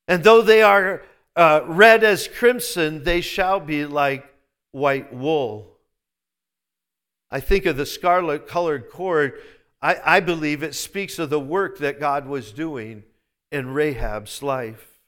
And 0.07 0.23
though 0.23 0.43
they 0.43 0.61
are 0.61 1.01
uh, 1.35 1.61
red 1.65 2.03
as 2.03 2.27
crimson, 2.27 3.03
they 3.03 3.21
shall 3.21 3.59
be 3.59 3.87
like 3.87 4.23
white 4.71 5.11
wool. 5.11 5.79
I 7.31 7.39
think 7.39 7.65
of 7.65 7.75
the 7.75 7.87
scarlet 7.87 8.47
colored 8.47 8.87
cord. 8.87 9.33
I, 9.81 9.99
I 10.05 10.19
believe 10.19 10.61
it 10.61 10.75
speaks 10.75 11.17
of 11.17 11.31
the 11.31 11.39
work 11.39 11.79
that 11.79 11.99
God 11.99 12.27
was 12.27 12.51
doing 12.51 13.01
in 13.51 13.73
Rahab's 13.73 14.41
life. 14.41 14.99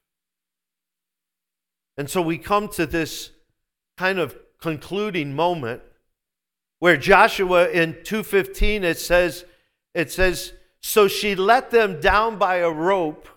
And 1.98 2.10
so 2.10 2.22
we 2.22 2.38
come 2.38 2.68
to 2.70 2.86
this 2.86 3.32
kind 3.98 4.20
of 4.20 4.38
concluding 4.60 5.36
moment 5.36 5.82
where 6.80 6.98
Joshua 6.98 7.70
in 7.70 7.94
2:15 8.04 8.84
it 8.84 9.00
says 9.00 9.46
it 9.94 10.12
says 10.12 10.54
so 10.82 11.08
she 11.08 11.36
let 11.36 11.72
them 11.72 12.02
down 12.02 12.38
by 12.38 12.58
a 12.58 12.70
rope 12.70 13.30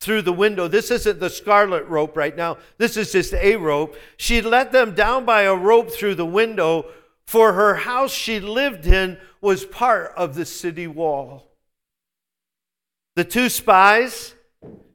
through 0.00 0.22
the 0.22 0.32
window. 0.32 0.68
This 0.68 0.90
isn't 0.90 1.20
the 1.20 1.30
scarlet 1.30 1.84
rope 1.86 2.16
right 2.16 2.36
now. 2.36 2.58
This 2.78 2.96
is 2.96 3.12
just 3.12 3.34
a 3.34 3.56
rope. 3.56 3.96
She 4.16 4.40
let 4.40 4.72
them 4.72 4.94
down 4.94 5.24
by 5.24 5.42
a 5.42 5.54
rope 5.54 5.90
through 5.90 6.14
the 6.14 6.26
window 6.26 6.86
for 7.26 7.52
her 7.52 7.74
house 7.74 8.12
she 8.12 8.40
lived 8.40 8.86
in 8.86 9.18
was 9.40 9.64
part 9.64 10.12
of 10.16 10.34
the 10.34 10.46
city 10.46 10.86
wall. 10.86 11.48
The 13.18 13.24
two 13.24 13.48
spies 13.48 14.36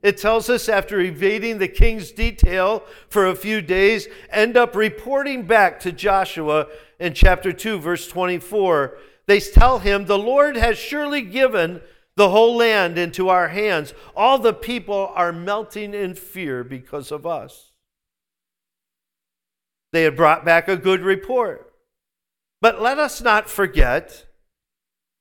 it 0.02 0.16
tells 0.16 0.50
us 0.50 0.70
after 0.70 0.98
evading 1.02 1.58
the 1.58 1.68
king's 1.68 2.10
detail 2.10 2.86
for 3.10 3.28
a 3.28 3.36
few 3.36 3.62
days, 3.62 4.08
end 4.30 4.56
up 4.56 4.78
reporting 4.78 5.46
back 5.46 5.82
to 5.82 5.92
Joshua 5.92 6.68
in 7.02 7.14
chapter 7.16 7.52
2, 7.52 7.80
verse 7.80 8.08
24. 8.08 8.98
They 9.26 9.42
tell 9.42 9.80
him, 9.80 10.06
The 10.06 10.18
Lord 10.18 10.56
has 10.56 10.78
surely 10.78 11.22
given 11.22 11.82
the 12.16 12.30
whole 12.30 12.56
land 12.56 12.98
into 12.98 13.28
our 13.28 13.50
hands. 13.50 13.94
All 14.16 14.40
the 14.40 14.54
people 14.54 15.12
are 15.16 15.34
melting 15.34 15.94
in 15.94 16.16
fear 16.16 16.64
because 16.64 17.12
of 17.12 17.26
us. 17.26 17.74
They 19.92 20.04
had 20.04 20.16
brought 20.16 20.46
back 20.46 20.70
a 20.70 20.78
good 20.78 21.02
report. 21.02 21.74
But 22.62 22.82
let 22.82 23.00
us 23.00 23.22
not 23.22 23.50
forget 23.50 24.28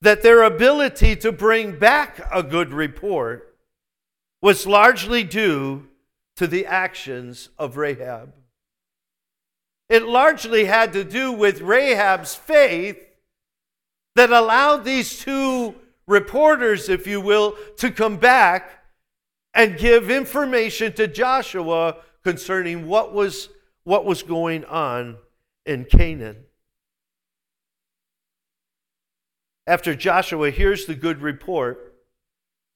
that 0.02 0.22
their 0.22 0.42
ability 0.42 1.14
to 1.14 1.30
bring 1.30 1.78
back 1.78 2.20
a 2.32 2.42
good 2.42 2.72
report 2.72 3.56
was 4.42 4.66
largely 4.66 5.22
due 5.22 5.86
to 6.36 6.48
the 6.48 6.66
actions 6.66 7.50
of 7.56 7.76
Rahab. 7.76 8.34
It 9.88 10.02
largely 10.02 10.64
had 10.64 10.92
to 10.94 11.04
do 11.04 11.30
with 11.30 11.60
Rahab's 11.60 12.34
faith 12.34 12.98
that 14.16 14.30
allowed 14.30 14.84
these 14.84 15.20
two 15.20 15.76
reporters, 16.08 16.88
if 16.88 17.06
you 17.06 17.20
will, 17.20 17.56
to 17.76 17.90
come 17.92 18.16
back 18.16 18.84
and 19.54 19.78
give 19.78 20.10
information 20.10 20.92
to 20.94 21.06
Joshua 21.06 21.98
concerning 22.24 22.88
what 22.88 23.12
was, 23.12 23.50
what 23.84 24.04
was 24.04 24.24
going 24.24 24.64
on 24.64 25.16
in 25.64 25.84
Canaan. 25.84 26.44
After 29.66 29.94
Joshua 29.94 30.50
hears 30.50 30.86
the 30.86 30.94
good 30.94 31.22
report, 31.22 31.92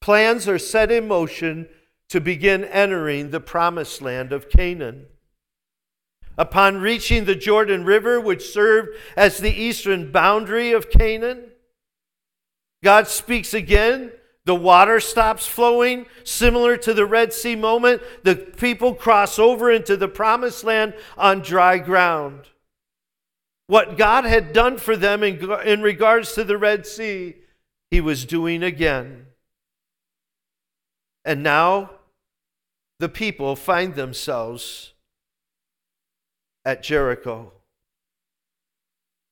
Plans 0.01 0.46
are 0.46 0.59
set 0.59 0.92
in 0.92 1.09
motion 1.09 1.68
to 2.11 2.20
begin 2.20 2.64
entering 2.64 3.31
the 3.31 3.40
promised 3.40 4.01
land 4.01 4.33
of 4.33 4.49
Canaan. 4.49 5.07
Upon 6.38 6.81
reaching 6.81 7.25
the 7.25 7.35
Jordan 7.35 7.85
River, 7.85 8.20
which 8.20 8.53
served 8.53 8.90
as 9.16 9.38
the 9.38 9.51
eastern 9.51 10.12
boundary 10.12 10.70
of 10.70 10.90
Canaan, 10.90 11.51
God 12.85 13.09
speaks 13.09 13.53
again. 13.53 14.12
The 14.44 14.55
water 14.55 15.01
stops 15.01 15.44
flowing, 15.44 16.07
similar 16.22 16.77
to 16.77 16.94
the 16.94 17.07
Red 17.07 17.33
Sea 17.33 17.57
moment. 17.57 18.01
The 18.22 18.37
people 18.37 18.94
cross 18.94 19.40
over 19.40 19.72
into 19.72 19.96
the 19.96 20.07
promised 20.07 20.62
land 20.62 20.94
on 21.18 21.40
dry 21.40 21.79
ground. 21.79 22.42
What 23.66 23.98
God 23.98 24.24
had 24.24 24.52
done 24.52 24.79
for 24.79 24.96
them 24.96 25.22
in, 25.22 25.50
in 25.64 25.83
regards 25.83 26.33
to 26.35 26.44
the 26.44 26.59
Red 26.59 26.87
Sea, 26.87 27.37
He 27.90 28.00
was 28.00 28.24
doing 28.24 28.62
again. 28.62 29.26
And 31.24 31.42
now 31.42 31.90
the 33.00 33.09
people 33.09 33.57
find 33.57 33.94
themselves 33.94 34.94
at 36.64 36.83
Jericho. 36.83 37.52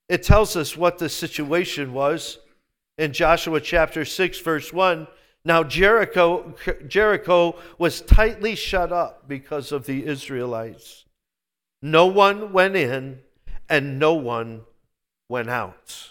It 0.09 0.23
tells 0.23 0.57
us 0.57 0.77
what 0.77 0.99
the 0.99 1.09
situation 1.09 1.93
was 1.93 2.39
in 2.99 3.13
Joshua 3.13 3.61
chapter 3.61 4.05
6, 4.05 4.39
verse 4.41 4.73
1. 4.73 5.07
Now 5.45 5.63
Jericho, 5.63 6.55
Jericho 6.89 7.57
was 7.79 8.01
tightly 8.01 8.55
shut 8.55 8.93
up 8.93 9.29
because 9.29 9.73
of 9.73 9.87
the 9.87 10.05
Israelites. 10.05 11.05
No 11.81 12.07
one 12.07 12.53
went 12.53 12.77
in 12.77 13.21
and 13.69 13.99
no 13.99 14.15
one 14.15 14.63
went 15.29 15.51
out. 15.51 16.11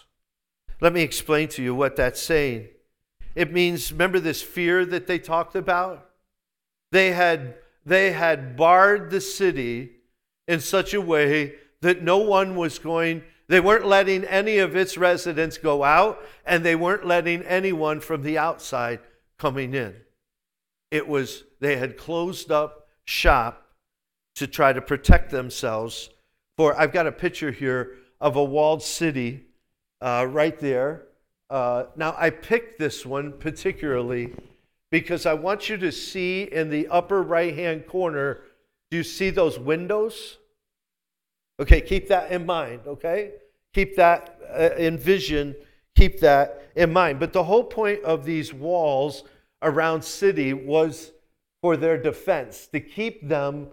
Let 0.82 0.94
me 0.94 1.02
explain 1.02 1.48
to 1.50 1.64
you 1.64 1.74
what 1.74 1.96
that's 1.96 2.22
saying. 2.22 2.68
It 3.36 3.52
means, 3.52 3.92
remember 3.92 4.20
this 4.20 4.42
fear 4.42 4.86
that 4.86 5.08
they 5.08 5.20
talked 5.20 5.56
about? 5.56 6.10
They 6.92 7.12
had, 7.12 7.56
they 7.86 8.12
had 8.12 8.56
barred 8.56 9.10
the 9.10 9.22
city 9.22 9.92
in 10.48 10.60
such 10.60 10.94
a 10.94 11.02
way 11.02 11.56
that 11.82 12.04
no 12.04 12.18
one 12.18 12.56
was 12.56 12.80
going, 12.80 13.24
they 13.48 13.60
weren't 13.60 13.86
letting 13.86 14.24
any 14.24 14.58
of 14.58 14.76
its 14.76 14.98
residents 14.98 15.58
go 15.58 15.84
out, 15.84 16.20
and 16.46 16.64
they 16.64 16.76
weren't 16.76 17.06
letting 17.06 17.44
anyone 17.44 18.00
from 18.00 18.24
the 18.24 18.38
outside 18.38 19.00
coming 19.38 19.74
in. 19.74 19.96
It 20.92 21.08
was, 21.08 21.44
they 21.60 21.76
had 21.76 21.98
closed 21.98 22.52
up 22.52 22.88
shop 23.06 23.68
to 24.36 24.48
try 24.48 24.74
to 24.74 24.82
protect 24.82 25.32
themselves. 25.32 26.10
For 26.58 26.80
I've 26.80 26.92
got 26.92 27.08
a 27.08 27.12
picture 27.12 27.52
here 27.52 27.98
of 28.22 28.36
a 28.36 28.44
walled 28.44 28.84
city 28.84 29.46
uh, 30.02 30.28
right 30.30 30.58
there. 30.60 31.04
Uh, 31.50 31.86
now, 31.96 32.16
I 32.18 32.30
picked 32.30 32.80
this 32.80 33.06
one 33.06 33.34
particularly 33.40 34.34
because 34.92 35.26
I 35.26 35.34
want 35.34 35.70
you 35.70 35.78
to 35.78 35.92
see 35.92 36.44
in 36.44 36.70
the 36.70 36.88
upper 36.88 37.22
right 37.22 37.56
hand 37.56 37.88
corner, 37.88 38.42
do 38.92 38.98
you 38.98 39.04
see 39.04 39.30
those 39.30 39.58
windows? 39.58 40.38
Okay, 41.60 41.82
keep 41.82 42.08
that 42.08 42.32
in 42.32 42.46
mind, 42.46 42.82
okay? 42.88 43.32
Keep 43.74 43.96
that 43.96 44.40
uh, 44.56 44.70
in 44.78 44.98
vision, 44.98 45.56
keep 45.96 46.20
that 46.20 46.70
in 46.76 46.94
mind. 46.94 47.20
But 47.20 47.34
the 47.34 47.44
whole 47.44 47.64
point 47.64 48.04
of 48.04 48.26
these 48.26 48.54
walls 48.54 49.24
around 49.62 50.04
city 50.04 50.54
was 50.54 51.12
for 51.62 51.78
their 51.78 51.98
defense, 51.98 52.68
to 52.68 52.80
keep 52.80 53.28
them 53.28 53.68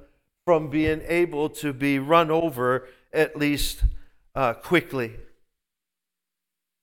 from 0.51 0.69
being 0.69 1.01
able 1.07 1.49
to 1.49 1.73
be 1.73 1.97
run 2.01 2.29
over 2.29 2.89
at 3.13 3.37
least 3.37 3.85
uh, 4.35 4.53
quickly. 4.53 5.13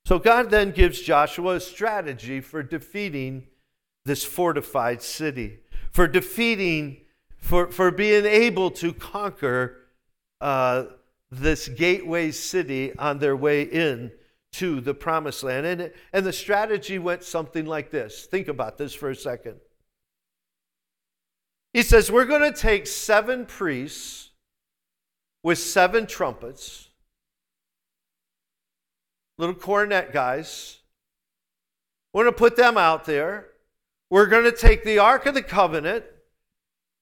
So 0.06 0.20
God 0.20 0.50
then 0.52 0.72
gives 0.72 1.02
Joshua 1.02 1.56
a 1.56 1.60
strategy 1.60 2.40
for 2.40 2.64
defeating 2.64 3.48
this 4.06 4.24
fortified 4.24 5.02
city, 5.02 5.60
for 5.92 6.08
defeating, 6.08 7.02
for, 7.40 7.70
for 7.70 7.92
being 7.92 8.26
able 8.26 8.72
to 8.72 8.94
conquer 8.94 9.80
uh, 10.40 10.86
this 11.30 11.68
gateway 11.68 12.32
city 12.32 12.98
on 12.98 13.20
their 13.20 13.36
way 13.36 13.64
in 13.64 14.14
to 14.54 14.80
the 14.80 14.94
promised 14.94 15.44
land. 15.44 15.66
And, 15.66 15.92
and 16.14 16.26
the 16.26 16.32
strategy 16.32 17.00
went 17.00 17.22
something 17.26 17.66
like 17.66 17.92
this. 17.92 18.28
Think 18.32 18.48
about 18.48 18.78
this 18.78 18.94
for 18.94 19.10
a 19.10 19.16
second. 19.16 19.60
He 21.78 21.84
says, 21.84 22.12
We're 22.12 22.26
going 22.26 22.42
to 22.42 22.60
take 22.60 22.88
seven 22.88 23.46
priests 23.46 24.32
with 25.44 25.60
seven 25.60 26.08
trumpets 26.08 26.90
little 29.38 29.54
cornet 29.54 30.12
guys. 30.12 30.80
We're 32.12 32.24
going 32.24 32.34
to 32.34 32.40
put 32.40 32.56
them 32.56 32.80
out 32.80 33.06
there. 33.06 33.50
We're 34.10 34.26
going 34.26 34.46
to 34.46 34.52
take 34.52 34.86
the 34.86 34.98
Ark 34.98 35.28
of 35.28 35.36
the 35.36 35.44
Covenant, 35.44 36.04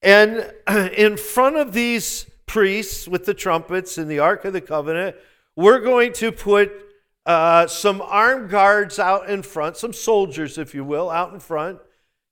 and 0.01 0.51
in 0.67 1.15
front 1.15 1.55
of 1.55 1.71
these 1.71 2.29
priests 2.45 3.07
with 3.07 3.23
the 3.23 3.33
trumpets 3.33 3.97
and 3.97 4.11
the 4.11 4.19
Ark 4.19 4.43
of 4.43 4.51
the 4.51 4.59
Covenant, 4.59 5.15
we're 5.55 5.79
going 5.79 6.11
to 6.15 6.33
put 6.33 6.73
uh, 7.25 7.65
some 7.67 8.01
armed 8.01 8.49
guards 8.49 8.99
out 8.99 9.29
in 9.29 9.41
front, 9.41 9.77
some 9.77 9.93
soldiers, 9.93 10.57
if 10.57 10.75
you 10.75 10.83
will, 10.83 11.09
out 11.09 11.31
in 11.31 11.39
front. 11.39 11.79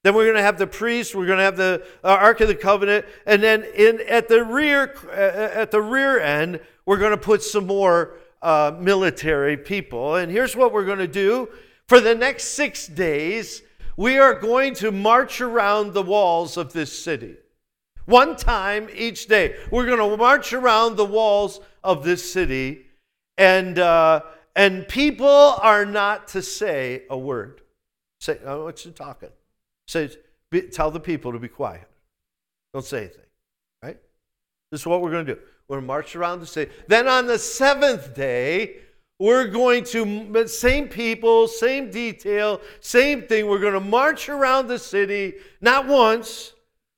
Then 0.03 0.15
we're 0.15 0.25
going 0.25 0.35
to 0.35 0.43
have 0.43 0.57
the 0.57 0.67
priest. 0.67 1.15
We're 1.15 1.25
going 1.25 1.37
to 1.37 1.45
have 1.45 1.57
the 1.57 1.85
uh, 2.03 2.07
Ark 2.07 2.41
of 2.41 2.49
the 2.49 2.55
Covenant, 2.55 3.05
and 3.25 3.41
then 3.41 3.63
in 3.75 4.01
at 4.07 4.27
the 4.27 4.43
rear 4.43 4.93
uh, 5.07 5.59
at 5.61 5.71
the 5.71 5.81
rear 5.81 6.19
end, 6.19 6.59
we're 6.85 6.97
going 6.97 7.11
to 7.11 7.17
put 7.17 7.41
some 7.41 7.65
more 7.65 8.17
uh, 8.41 8.75
military 8.77 9.55
people. 9.55 10.15
And 10.15 10.31
here's 10.31 10.55
what 10.55 10.73
we're 10.73 10.85
going 10.85 10.99
to 10.99 11.07
do 11.07 11.47
for 11.87 12.01
the 12.01 12.13
next 12.13 12.49
six 12.49 12.87
days. 12.87 13.63
We 13.95 14.17
are 14.17 14.33
going 14.33 14.73
to 14.75 14.91
march 14.91 15.39
around 15.39 15.93
the 15.93 16.01
walls 16.01 16.57
of 16.57 16.73
this 16.73 17.03
city. 17.03 17.37
One 18.05 18.35
time 18.35 18.89
each 18.93 19.27
day. 19.27 19.55
We're 19.71 19.85
going 19.85 19.99
to 19.99 20.17
march 20.17 20.51
around 20.51 20.97
the 20.97 21.05
walls 21.05 21.61
of 21.83 22.03
this 22.03 22.33
city, 22.33 22.87
and, 23.37 23.79
uh, 23.79 24.21
and 24.55 24.87
people 24.87 25.27
are 25.27 25.85
not 25.85 26.27
to 26.29 26.41
say 26.41 27.03
a 27.09 27.17
word. 27.17 27.61
Say, 28.19 28.39
oh, 28.45 28.65
what 28.65 28.83
you 28.83 28.91
talking? 28.91 29.29
Say, 29.87 30.09
be, 30.49 30.61
tell 30.61 30.91
the 30.91 30.99
people 30.99 31.31
to 31.31 31.39
be 31.39 31.47
quiet. 31.47 31.87
Don't 32.73 32.85
say 32.85 32.99
anything, 32.99 33.25
right? 33.81 33.97
This 34.71 34.81
is 34.81 34.87
what 34.87 35.01
we're 35.01 35.11
going 35.11 35.25
to 35.25 35.35
do. 35.35 35.41
We're 35.67 35.77
going 35.77 35.83
to 35.83 35.87
march 35.87 36.15
around 36.15 36.39
the 36.39 36.47
city. 36.47 36.71
Then 36.87 37.07
on 37.07 37.27
the 37.27 37.37
seventh 37.37 38.15
day, 38.15 38.77
we're 39.19 39.47
going 39.47 39.83
to, 39.85 40.47
same 40.47 40.87
people, 40.87 41.47
same 41.47 41.91
detail, 41.91 42.59
same 42.81 43.21
thing. 43.23 43.47
We're 43.47 43.59
going 43.59 43.73
to 43.73 43.79
march 43.79 44.27
around 44.27 44.67
the 44.67 44.79
city, 44.79 45.35
not 45.61 45.87
once, 45.87 46.53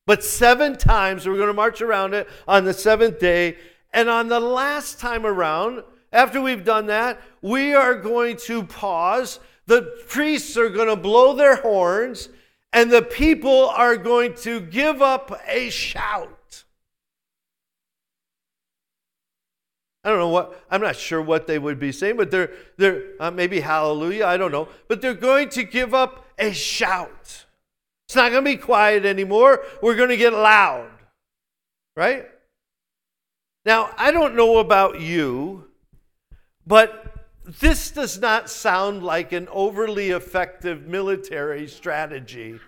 but 0.08 0.24
seven 0.24 0.78
times. 0.78 1.28
We're 1.28 1.36
going 1.36 1.48
to 1.48 1.54
march 1.54 1.82
around 1.82 2.14
it 2.14 2.28
on 2.48 2.64
the 2.64 2.74
seventh 2.74 3.20
day. 3.20 3.58
And 3.94 4.10
on 4.10 4.28
the 4.28 4.40
last 4.40 5.00
time 5.00 5.26
around, 5.26 5.84
after 6.12 6.42
we've 6.42 6.64
done 6.64 6.88
that, 6.88 7.22
we 7.42 7.74
are 7.74 7.96
going 7.96 8.38
to 8.38 8.64
pause. 8.64 9.40
The 9.68 9.84
priests 10.08 10.58
are 10.58 10.70
going 10.70 10.88
to 10.88 10.96
blow 10.96 11.36
their 11.36 11.58
horns, 11.58 12.30
and 12.76 12.92
the 12.92 13.02
people 13.02 13.70
are 13.70 13.96
going 13.96 14.36
to 14.36 14.60
give 14.60 15.02
up 15.02 15.42
a 15.48 15.70
shout. 15.70 16.66
I 20.04 20.10
don't 20.10 20.20
know 20.20 20.28
what, 20.28 20.62
I'm 20.70 20.82
not 20.82 20.98
sure 20.98 21.22
what 21.22 21.48
they 21.48 21.58
would 21.58 21.80
be 21.80 21.94
saying, 21.94 22.18
but 22.18 22.30
they're, 22.32 22.52
they're 22.76 23.02
uh, 23.18 23.32
maybe 23.32 23.62
hallelujah, 23.62 24.26
I 24.26 24.36
don't 24.36 24.52
know. 24.52 24.68
But 24.90 25.02
they're 25.02 25.14
going 25.14 25.50
to 25.50 25.64
give 25.64 25.94
up 25.94 26.28
a 26.38 26.52
shout. 26.52 27.46
It's 28.08 28.16
not 28.16 28.32
going 28.32 28.44
to 28.44 28.52
be 28.52 28.58
quiet 28.58 29.06
anymore. 29.06 29.64
We're 29.82 29.96
going 29.96 30.10
to 30.10 30.18
get 30.18 30.34
loud. 30.34 30.90
Right? 31.96 32.28
Now, 33.64 33.90
I 33.98 34.12
don't 34.12 34.36
know 34.36 34.58
about 34.58 35.00
you, 35.00 35.70
but 36.68 37.05
this 37.46 37.92
does 37.92 38.20
not 38.20 38.50
sound 38.50 39.04
like 39.04 39.32
an 39.32 39.48
overly 39.52 40.10
effective 40.10 40.88
military 40.88 41.68
strategy 41.68 42.60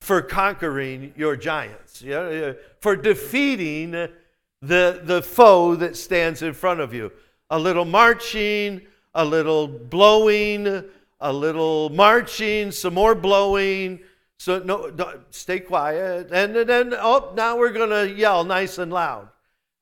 for 0.00 0.22
conquering 0.22 1.12
your 1.16 1.36
giants, 1.36 2.02
you 2.02 2.10
know, 2.10 2.54
for 2.80 2.96
defeating 2.96 3.90
the, 3.90 5.00
the 5.02 5.22
foe 5.22 5.74
that 5.76 5.96
stands 5.96 6.42
in 6.42 6.52
front 6.52 6.80
of 6.80 6.92
you. 6.92 7.10
A 7.50 7.58
little 7.58 7.84
marching, 7.84 8.82
a 9.14 9.24
little 9.24 9.66
blowing, 9.66 10.84
a 11.20 11.32
little 11.32 11.88
marching, 11.90 12.70
some 12.70 12.94
more 12.94 13.14
blowing, 13.14 14.00
so 14.38 14.60
no, 14.60 14.92
stay 15.30 15.60
quiet. 15.60 16.30
And 16.30 16.54
then, 16.54 16.94
oh, 16.94 17.32
now 17.36 17.58
we're 17.58 17.72
going 17.72 17.90
to 17.90 18.14
yell 18.14 18.44
nice 18.44 18.78
and 18.78 18.92
loud. 18.92 19.28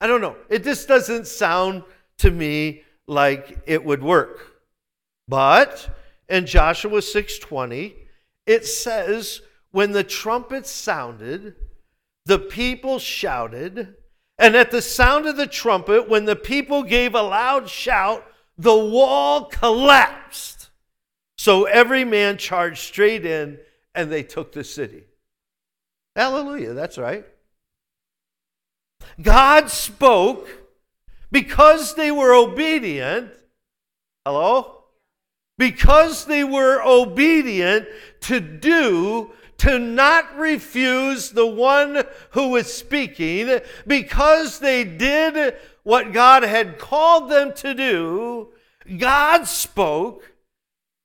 I 0.01 0.07
don't 0.07 0.21
know. 0.21 0.37
It 0.49 0.64
just 0.64 0.88
doesn't 0.88 1.27
sound 1.27 1.83
to 2.19 2.31
me 2.31 2.83
like 3.07 3.59
it 3.66 3.85
would 3.85 4.03
work. 4.03 4.62
But 5.29 5.97
in 6.29 6.47
Joshua 6.47 7.01
6:20, 7.01 7.95
it 8.47 8.64
says, 8.66 9.42
when 9.71 9.92
the 9.92 10.05
trumpet 10.05 10.66
sounded, 10.66 11.55
the 12.25 12.38
people 12.38 12.99
shouted, 12.99 13.95
and 14.38 14.57
at 14.57 14.71
the 14.71 14.83
sound 14.83 15.27
of 15.27 15.37
the 15.37 15.47
trumpet, 15.47 16.09
when 16.09 16.25
the 16.25 16.37
people 16.37 16.83
gave 16.83 17.14
a 17.14 17.23
loud 17.23 17.69
shout, 17.69 18.27
the 18.59 18.77
wall 18.77 19.45
collapsed. 19.47 20.71
So 21.38 21.64
every 21.64 22.05
man 22.05 22.38
charged 22.38 22.79
straight 22.79 23.27
in 23.27 23.59
and 23.95 24.11
they 24.11 24.23
took 24.23 24.53
the 24.53 24.64
city. 24.64 25.05
Hallelujah, 26.14 26.73
that's 26.73 26.99
right. 26.99 27.27
God 29.21 29.71
spoke 29.71 30.49
because 31.31 31.95
they 31.95 32.11
were 32.11 32.35
obedient. 32.35 33.31
Hello? 34.25 34.85
Because 35.59 36.27
they 36.27 36.45
were 36.45 36.83
obedient 36.83 37.87
to 38.23 38.41
do, 38.41 39.33
to 39.59 39.79
not 39.79 40.37
refuse 40.37 41.31
the 41.31 41.47
one 41.47 42.03
who 42.31 42.51
was 42.51 42.73
speaking, 42.73 43.61
because 43.87 44.59
they 44.59 44.85
did 44.85 45.57
what 45.83 46.12
God 46.12 46.43
had 46.43 46.79
called 46.79 47.31
them 47.31 47.55
to 47.55 47.75
do, 47.75 48.49
God 48.99 49.47
spoke 49.47 50.33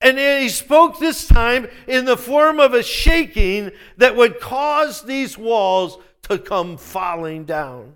and 0.02 0.18
he 0.18 0.48
spoke 0.48 0.98
this 0.98 1.28
time 1.28 1.68
in 1.86 2.04
the 2.04 2.16
form 2.16 2.58
of 2.58 2.74
a 2.74 2.82
shaking 2.82 3.70
that 3.96 4.16
would 4.16 4.40
cause 4.40 5.02
these 5.02 5.38
walls 5.38 5.96
to 6.22 6.38
come 6.38 6.76
falling 6.76 7.44
down. 7.44 7.94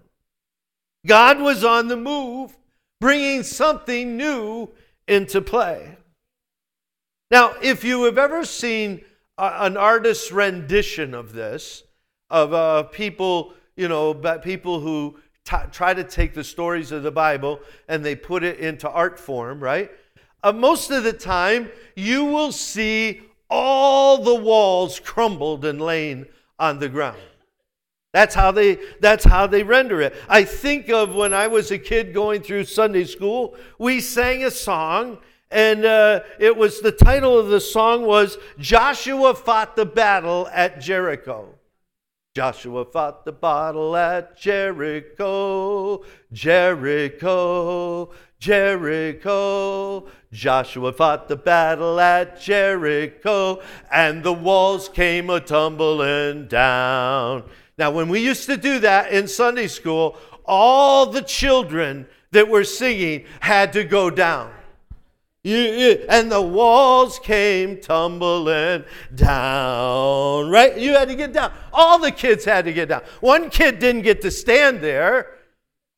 God 1.07 1.41
was 1.41 1.65
on 1.65 1.89
the 1.89 1.97
move, 1.97 2.57
bringing 3.01 3.43
something 3.43 4.17
new 4.17 4.71
into 5.09 5.41
play. 5.41 5.97
Now, 7.31 7.55
if 7.63 7.85
you 7.85 8.05
have 8.05 8.19
ever 8.19 8.45
seen 8.45 9.05
an 9.39 9.77
artist's 9.77 10.33
rendition 10.33 11.15
of 11.15 11.33
this, 11.33 11.85
of 12.31 12.53
uh, 12.53 12.83
people, 12.85 13.55
you 13.77 13.89
know, 13.89 14.15
people 14.43 14.81
who 14.81 15.19
t- 15.45 15.57
try 15.71 15.95
to 15.95 16.05
take 16.05 16.35
the 16.35 16.45
stories 16.45 16.93
of 16.93 17.03
the 17.03 17.11
Bible 17.11 17.61
and 17.89 18.05
they 18.05 18.15
put 18.15 18.43
it 18.43 18.59
into 18.59 18.89
art 18.89 19.19
form, 19.19 19.61
right? 19.61 19.91
uh, 20.47 20.53
most 20.53 20.91
of 20.93 21.03
the 21.03 21.13
time, 21.13 21.71
you 21.97 22.25
will 22.25 22.53
see 22.53 23.21
all 23.51 24.19
the 24.19 24.35
walls 24.35 25.01
crumbled 25.01 25.65
and 25.65 25.81
laying 25.81 26.27
on 26.59 26.79
the 26.79 26.89
ground. 26.89 27.19
That's 28.17 28.35
how 28.35 28.51
they 28.51 28.79
that's 28.99 29.25
how 29.27 29.47
they 29.47 29.63
render 29.63 30.01
it. 30.01 30.15
I 30.27 30.45
think 30.45 30.89
of 30.89 31.15
when 31.15 31.35
I 31.35 31.49
was 31.49 31.71
a 31.71 31.79
kid 31.79 32.15
going 32.15 32.41
through 32.41 32.65
Sunday 32.65 33.05
school, 33.05 33.55
we 33.79 34.01
sang 34.01 34.43
a 34.43 34.51
song 34.51 35.19
and 35.51 35.85
uh, 35.85 36.21
it 36.41 36.57
was 36.57 36.81
the 36.81 36.93
title 36.93 37.39
of 37.39 37.49
the 37.49 37.61
song 37.61 38.07
was 38.07 38.39
Joshua 38.59 39.35
fought 39.35 39.77
the 39.77 39.85
battle 39.85 40.49
at 40.51 40.81
Jericho. 40.81 41.59
Joshua 42.35 42.87
fought 42.87 43.27
the 43.27 43.33
battle 43.33 43.95
at 43.95 44.39
Jericho, 44.39 46.03
Jericho, 46.33 48.11
Jericho. 48.39 50.07
Joshua 50.33 50.93
fought 50.95 51.29
the 51.29 51.37
battle 51.37 52.01
at 52.01 52.41
Jericho, 52.41 53.61
and 53.93 54.23
the 54.23 54.33
walls 54.33 54.89
came 54.89 55.29
a 55.29 55.39
tumbling 55.39 56.49
down. 56.49 57.45
Now, 57.79 57.91
when 57.91 58.09
we 58.09 58.21
used 58.21 58.47
to 58.47 58.57
do 58.57 58.79
that 58.81 59.13
in 59.13 59.29
Sunday 59.29 59.67
school, 59.67 60.17
all 60.47 61.07
the 61.07 61.23
children 61.23 62.07
that 62.31 62.49
were 62.49 62.65
singing 62.65 63.25
had 63.41 63.73
to 63.75 63.85
go 63.85 64.11
down. 64.11 64.53
and 65.45 66.33
the 66.33 66.43
walls 66.43 67.21
came 67.21 67.81
tumbling 67.81 68.85
down, 69.15 70.51
right? 70.51 70.77
You 70.77 70.95
had 70.95 71.09
to 71.09 71.15
get 71.15 71.33
down. 71.33 71.53
All 71.73 71.99
the 71.99 72.11
kids 72.11 72.45
had 72.45 72.65
to 72.65 72.73
get 72.73 72.89
down. 72.89 73.03
One 73.21 73.49
kid 73.51 73.79
didn't 73.79 74.03
get 74.03 74.23
to 74.23 74.31
stand 74.31 74.81
there. 74.81 75.35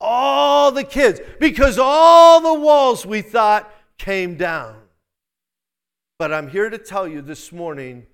All 0.01 0.71
the 0.71 0.85
kids, 0.85 1.21
because 1.41 1.79
all 1.79 2.41
the 2.41 2.61
walls 2.61 3.07
we 3.07 3.23
thought 3.23 3.73
came 3.97 4.37
down. 4.37 4.77
But 6.19 6.33
I'm 6.33 6.49
here 6.49 6.69
to 6.69 6.79
tell 6.79 7.09
you 7.09 7.23
this 7.23 7.51
morning 7.53 8.07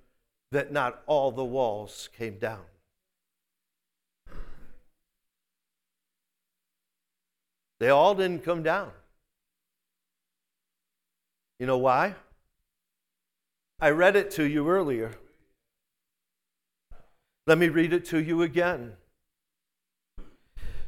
that 0.52 0.72
not 0.72 1.02
all 1.06 1.32
the 1.32 1.44
walls 1.44 2.08
came 2.16 2.38
down. 2.38 2.60
They 7.84 7.90
all 7.90 8.14
didn't 8.14 8.44
come 8.44 8.62
down. 8.62 8.92
You 11.58 11.66
know 11.66 11.76
why? 11.76 12.14
I 13.78 13.90
read 13.90 14.16
it 14.16 14.30
to 14.30 14.44
you 14.44 14.66
earlier. 14.70 15.12
Let 17.46 17.58
me 17.58 17.68
read 17.68 17.92
it 17.92 18.06
to 18.06 18.22
you 18.22 18.40
again. 18.40 18.94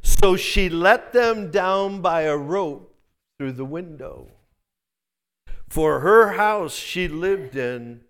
So 0.01 0.37
she 0.37 0.71
let 0.71 1.13
them 1.13 1.51
down 1.51 2.01
by 2.01 2.23
a 2.23 2.35
rope 2.35 2.97
through 3.37 3.53
the 3.53 3.67
window 3.67 4.29
for 5.69 6.01
her 6.01 6.33
house 6.33 6.75
she 6.75 7.09
lived 7.09 7.57
in 7.57 8.01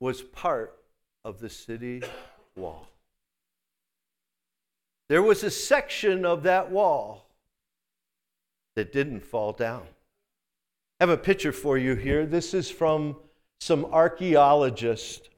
was 0.00 0.20
part 0.20 0.76
of 1.24 1.38
the 1.38 1.48
city 1.48 2.02
wall. 2.56 2.88
There 5.08 5.22
was 5.22 5.44
a 5.44 5.50
section 5.52 6.26
of 6.26 6.42
that 6.42 6.72
wall 6.72 7.21
that 8.76 8.92
didn't 8.92 9.24
fall 9.24 9.52
down. 9.52 9.82
I 11.00 11.04
have 11.04 11.10
a 11.10 11.16
picture 11.16 11.52
for 11.52 11.76
you 11.76 11.94
here. 11.94 12.26
This 12.26 12.54
is 12.54 12.70
from 12.70 13.16
some 13.60 13.84
archaeologists. 13.86 15.28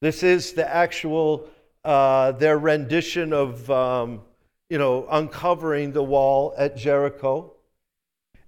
This 0.00 0.22
is 0.22 0.52
the 0.52 0.68
actual 0.68 1.48
uh, 1.84 2.32
their 2.32 2.58
rendition 2.58 3.32
of 3.32 3.70
um, 3.70 4.22
you 4.70 4.78
know 4.78 5.06
uncovering 5.10 5.92
the 5.92 6.02
wall 6.02 6.54
at 6.56 6.76
Jericho. 6.76 7.54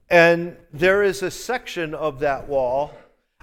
And 0.08 0.56
there 0.72 1.02
is 1.02 1.22
a 1.22 1.30
section 1.30 1.94
of 1.94 2.20
that 2.20 2.48
wall. 2.48 2.92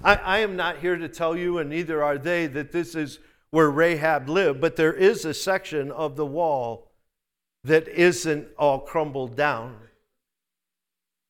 I, 0.03 0.15
I 0.15 0.37
am 0.39 0.55
not 0.55 0.79
here 0.79 0.97
to 0.97 1.07
tell 1.07 1.35
you, 1.35 1.59
and 1.59 1.69
neither 1.69 2.03
are 2.03 2.17
they, 2.17 2.45
that 2.47 2.73
this 2.73 2.93
is 2.93 3.19
where 3.51 3.71
Rahab 3.71 4.27
lived, 4.27 4.59
but 4.59 4.75
there 4.75 4.93
is 4.93 5.23
a 5.23 5.33
section 5.33 5.91
of 5.91 6.17
the 6.17 6.25
wall 6.25 6.91
that 7.63 7.87
isn't 7.87 8.49
all 8.59 8.79
crumbled 8.79 9.35
down. 9.37 9.77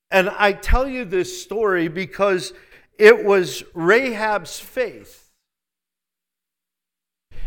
And 0.10 0.30
I 0.30 0.54
tell 0.54 0.88
you 0.88 1.06
this 1.06 1.42
story 1.42 1.88
because 1.88 2.54
it 2.98 3.26
was 3.26 3.64
Rahab's 3.74 4.60
faith. 4.60 5.30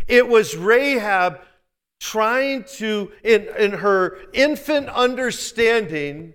It 0.07 0.27
was 0.27 0.55
Rahab 0.55 1.41
trying 1.99 2.63
to, 2.63 3.11
in, 3.23 3.47
in 3.57 3.71
her 3.73 4.17
infant 4.33 4.89
understanding 4.89 6.33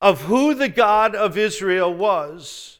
of 0.00 0.22
who 0.22 0.54
the 0.54 0.68
God 0.68 1.14
of 1.14 1.36
Israel 1.36 1.92
was, 1.92 2.78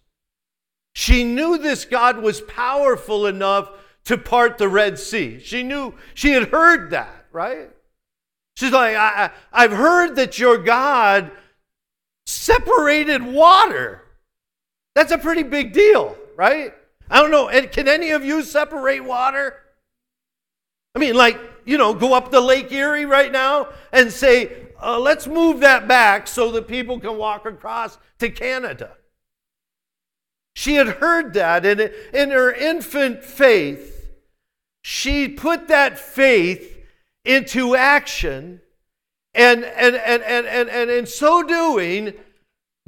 she 0.94 1.22
knew 1.22 1.58
this 1.58 1.84
God 1.84 2.18
was 2.18 2.40
powerful 2.40 3.26
enough 3.26 3.70
to 4.04 4.18
part 4.18 4.58
the 4.58 4.68
Red 4.68 4.98
Sea. 4.98 5.38
She 5.38 5.62
knew, 5.62 5.94
she 6.14 6.32
had 6.32 6.48
heard 6.48 6.90
that, 6.90 7.26
right? 7.32 7.70
She's 8.56 8.72
like, 8.72 8.96
I, 8.96 9.30
I've 9.52 9.72
heard 9.72 10.16
that 10.16 10.38
your 10.38 10.58
God 10.58 11.30
separated 12.50 13.22
water. 13.22 14.02
That's 14.94 15.12
a 15.12 15.18
pretty 15.18 15.42
big 15.44 15.72
deal, 15.72 16.16
right? 16.36 16.74
I 17.08 17.20
don't 17.20 17.30
know. 17.30 17.48
Can 17.68 17.88
any 17.88 18.10
of 18.10 18.24
you 18.24 18.42
separate 18.42 19.00
water? 19.00 19.56
I 20.94 20.98
mean, 20.98 21.14
like, 21.14 21.38
you 21.64 21.78
know, 21.78 21.94
go 21.94 22.14
up 22.14 22.30
the 22.30 22.40
Lake 22.40 22.72
Erie 22.72 23.04
right 23.04 23.30
now 23.30 23.68
and 23.92 24.12
say, 24.12 24.68
uh, 24.82 24.98
let's 24.98 25.26
move 25.26 25.60
that 25.60 25.86
back 25.86 26.26
so 26.26 26.50
that 26.52 26.66
people 26.66 26.98
can 26.98 27.16
walk 27.16 27.46
across 27.46 27.98
to 28.18 28.30
Canada. 28.30 28.96
She 30.56 30.74
had 30.74 30.88
heard 30.88 31.34
that, 31.34 31.64
and 31.64 31.80
in 32.12 32.30
her 32.30 32.52
infant 32.52 33.24
faith, 33.24 34.10
she 34.82 35.28
put 35.28 35.68
that 35.68 35.98
faith 35.98 36.78
into 37.24 37.76
action. 37.76 38.60
And, 39.32 39.64
and, 39.64 39.94
and, 39.94 40.22
and, 40.24 40.46
and, 40.46 40.68
and 40.68 40.90
in 40.90 41.06
so 41.06 41.44
doing, 41.44 42.14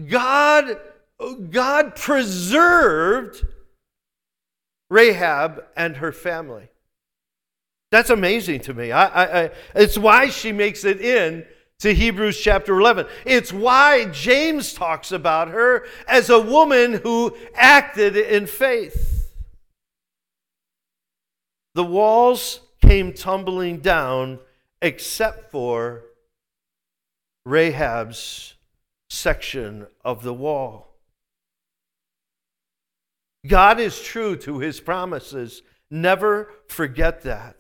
God, 0.09 0.79
God 1.51 1.97
preserved 1.97 3.47
Rahab 4.91 5.65
and 5.77 5.97
her 5.97 6.13
family. 6.13 6.69
That's 7.91 8.11
amazing 8.11 8.61
to 8.61 8.75
me. 8.75 8.91
I, 8.91 9.07
I, 9.07 9.43
I, 9.45 9.51
it's 9.75 9.99
why 9.99 10.29
she 10.31 10.53
makes 10.53 10.85
it 10.85 11.01
in 11.01 11.45
to 11.81 11.93
Hebrews 11.93 12.41
chapter 12.41 12.79
11. 12.79 13.07
It's 13.27 13.53
why 13.53 14.07
James 14.07 14.73
talks 14.73 15.13
about 15.13 15.49
her 15.49 15.87
as 16.07 16.31
a 16.31 16.41
woman 16.41 16.95
who 16.95 17.37
acted 17.55 18.17
in 18.17 18.47
faith. 18.47 19.35
The 21.75 21.85
walls 21.85 22.61
came 22.81 23.13
tumbling 23.13 23.79
down 23.79 24.39
except 24.81 25.51
for 25.51 26.05
Rahab's 27.45 28.55
section 29.13 29.87
of 30.03 30.23
the 30.23 30.33
wall. 30.33 30.89
God 33.47 33.79
is 33.79 34.01
true 34.01 34.37
to 34.37 34.59
his 34.59 34.81
promises. 34.81 35.63
Never 35.91 36.51
forget 36.67 37.23
that. 37.23 37.57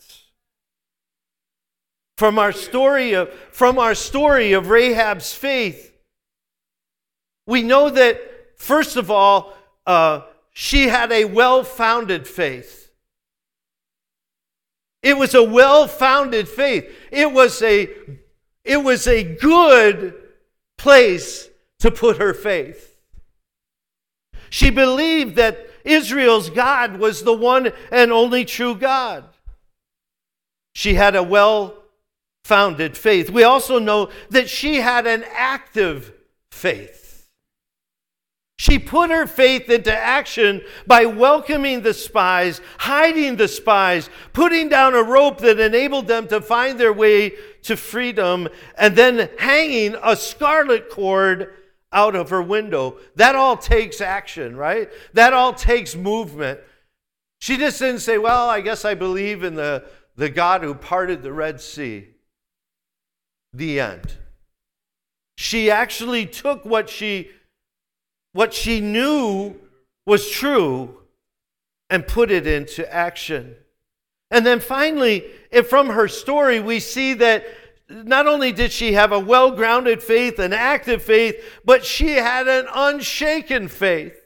From 2.16 2.38
our 2.38 2.52
story 2.52 3.12
of, 3.12 3.30
from 3.50 3.78
our 3.78 3.94
story 3.94 4.54
of 4.54 4.70
Rahab's 4.70 5.34
faith, 5.34 5.92
we 7.46 7.62
know 7.62 7.90
that, 7.90 8.18
first 8.56 8.96
of 8.96 9.10
all, 9.10 9.52
uh, 9.86 10.22
she 10.54 10.88
had 10.88 11.12
a 11.12 11.26
well 11.26 11.64
founded 11.64 12.26
faith. 12.26 12.90
It 15.02 15.18
was 15.18 15.34
a 15.34 15.42
well 15.42 15.86
founded 15.86 16.48
faith. 16.48 16.90
It 17.10 17.30
was 17.30 17.60
a, 17.60 17.90
it 18.64 18.78
was 18.78 19.06
a 19.06 19.22
good 19.22 20.21
place 20.82 21.48
to 21.78 21.92
put 21.92 22.18
her 22.18 22.34
faith. 22.34 22.96
She 24.50 24.68
believed 24.68 25.36
that 25.36 25.64
Israel's 25.84 26.50
God 26.50 26.98
was 26.98 27.22
the 27.22 27.32
one 27.32 27.70
and 27.92 28.10
only 28.10 28.44
true 28.44 28.74
God. 28.74 29.24
She 30.74 30.94
had 30.94 31.14
a 31.14 31.22
well 31.22 31.74
founded 32.44 32.96
faith. 32.96 33.30
We 33.30 33.44
also 33.44 33.78
know 33.78 34.10
that 34.30 34.50
she 34.50 34.76
had 34.76 35.06
an 35.06 35.24
active 35.32 36.12
faith. 36.50 37.28
She 38.58 38.78
put 38.78 39.10
her 39.10 39.26
faith 39.26 39.70
into 39.70 39.92
action 39.92 40.62
by 40.86 41.04
welcoming 41.04 41.82
the 41.82 41.94
spies, 41.94 42.60
hiding 42.78 43.36
the 43.36 43.48
spies, 43.48 44.10
putting 44.32 44.68
down 44.68 44.94
a 44.94 45.02
rope 45.02 45.38
that 45.38 45.58
enabled 45.58 46.06
them 46.06 46.28
to 46.28 46.40
find 46.40 46.78
their 46.78 46.92
way 46.92 47.32
to 47.62 47.76
freedom, 47.76 48.48
and 48.76 48.96
then 48.96 49.28
hanging 49.38 49.96
a 50.02 50.16
scarlet 50.16 50.90
cord 50.90 51.54
out 51.92 52.16
of 52.16 52.30
her 52.30 52.42
window. 52.42 52.96
That 53.16 53.34
all 53.34 53.56
takes 53.56 54.00
action, 54.00 54.56
right? 54.56 54.90
That 55.12 55.32
all 55.32 55.52
takes 55.52 55.94
movement. 55.94 56.60
She 57.38 57.56
just 57.56 57.78
didn't 57.78 58.00
say, 58.00 58.18
Well, 58.18 58.48
I 58.48 58.60
guess 58.60 58.84
I 58.84 58.94
believe 58.94 59.42
in 59.44 59.54
the, 59.54 59.84
the 60.16 60.30
God 60.30 60.62
who 60.62 60.74
parted 60.74 61.22
the 61.22 61.32
Red 61.32 61.60
Sea 61.60 62.08
the 63.52 63.80
end. 63.80 64.14
She 65.36 65.70
actually 65.70 66.26
took 66.26 66.64
what 66.64 66.88
she 66.88 67.30
what 68.32 68.54
she 68.54 68.80
knew 68.80 69.56
was 70.06 70.30
true 70.30 70.98
and 71.90 72.06
put 72.06 72.30
it 72.30 72.46
into 72.46 72.90
action. 72.92 73.56
And 74.32 74.44
then 74.44 74.58
finally, 74.58 75.26
from 75.68 75.90
her 75.90 76.08
story, 76.08 76.58
we 76.58 76.80
see 76.80 77.14
that 77.14 77.46
not 77.88 78.26
only 78.26 78.50
did 78.50 78.72
she 78.72 78.94
have 78.94 79.12
a 79.12 79.20
well 79.20 79.52
grounded 79.52 80.02
faith, 80.02 80.40
an 80.40 80.52
active 80.52 81.02
faith, 81.02 81.36
but 81.64 81.84
she 81.84 82.08
had 82.08 82.48
an 82.48 82.66
unshaken 82.74 83.68
faith. 83.68 84.18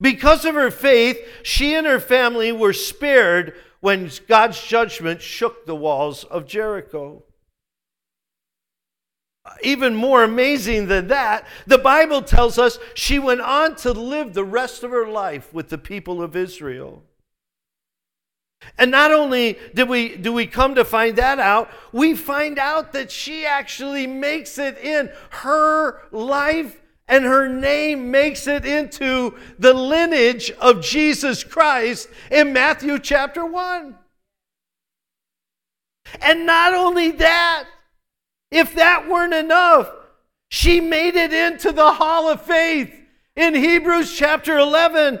Because 0.00 0.44
of 0.44 0.54
her 0.54 0.70
faith, 0.70 1.18
she 1.42 1.74
and 1.74 1.86
her 1.86 1.98
family 1.98 2.52
were 2.52 2.72
spared 2.72 3.54
when 3.80 4.10
God's 4.28 4.62
judgment 4.62 5.20
shook 5.20 5.66
the 5.66 5.74
walls 5.74 6.22
of 6.24 6.46
Jericho 6.46 7.24
even 9.62 9.94
more 9.94 10.24
amazing 10.24 10.86
than 10.86 11.08
that, 11.08 11.46
the 11.66 11.78
Bible 11.78 12.22
tells 12.22 12.58
us 12.58 12.78
she 12.94 13.18
went 13.18 13.40
on 13.40 13.76
to 13.76 13.92
live 13.92 14.32
the 14.32 14.44
rest 14.44 14.82
of 14.82 14.90
her 14.90 15.06
life 15.06 15.52
with 15.52 15.68
the 15.68 15.78
people 15.78 16.22
of 16.22 16.34
Israel. 16.34 17.02
And 18.78 18.90
not 18.90 19.12
only 19.12 19.58
did 19.74 19.88
we, 19.88 20.16
do 20.16 20.32
we 20.32 20.46
come 20.46 20.74
to 20.74 20.84
find 20.84 21.16
that 21.16 21.38
out, 21.38 21.70
we 21.92 22.14
find 22.14 22.58
out 22.58 22.92
that 22.92 23.10
she 23.10 23.46
actually 23.46 24.06
makes 24.06 24.58
it 24.58 24.78
in. 24.78 25.10
Her 25.30 26.02
life 26.10 26.80
and 27.06 27.24
her 27.24 27.48
name 27.48 28.10
makes 28.10 28.46
it 28.46 28.64
into 28.64 29.34
the 29.58 29.74
lineage 29.74 30.50
of 30.52 30.80
Jesus 30.80 31.44
Christ 31.44 32.08
in 32.30 32.52
Matthew 32.52 32.98
chapter 32.98 33.44
1. 33.44 33.96
And 36.20 36.46
not 36.46 36.74
only 36.74 37.10
that, 37.12 37.66
if 38.50 38.74
that 38.74 39.08
weren't 39.08 39.34
enough, 39.34 39.90
she 40.48 40.80
made 40.80 41.16
it 41.16 41.32
into 41.32 41.72
the 41.72 41.94
hall 41.94 42.28
of 42.28 42.42
faith 42.42 42.94
in 43.36 43.54
Hebrews 43.54 44.16
chapter 44.16 44.58
11 44.58 45.18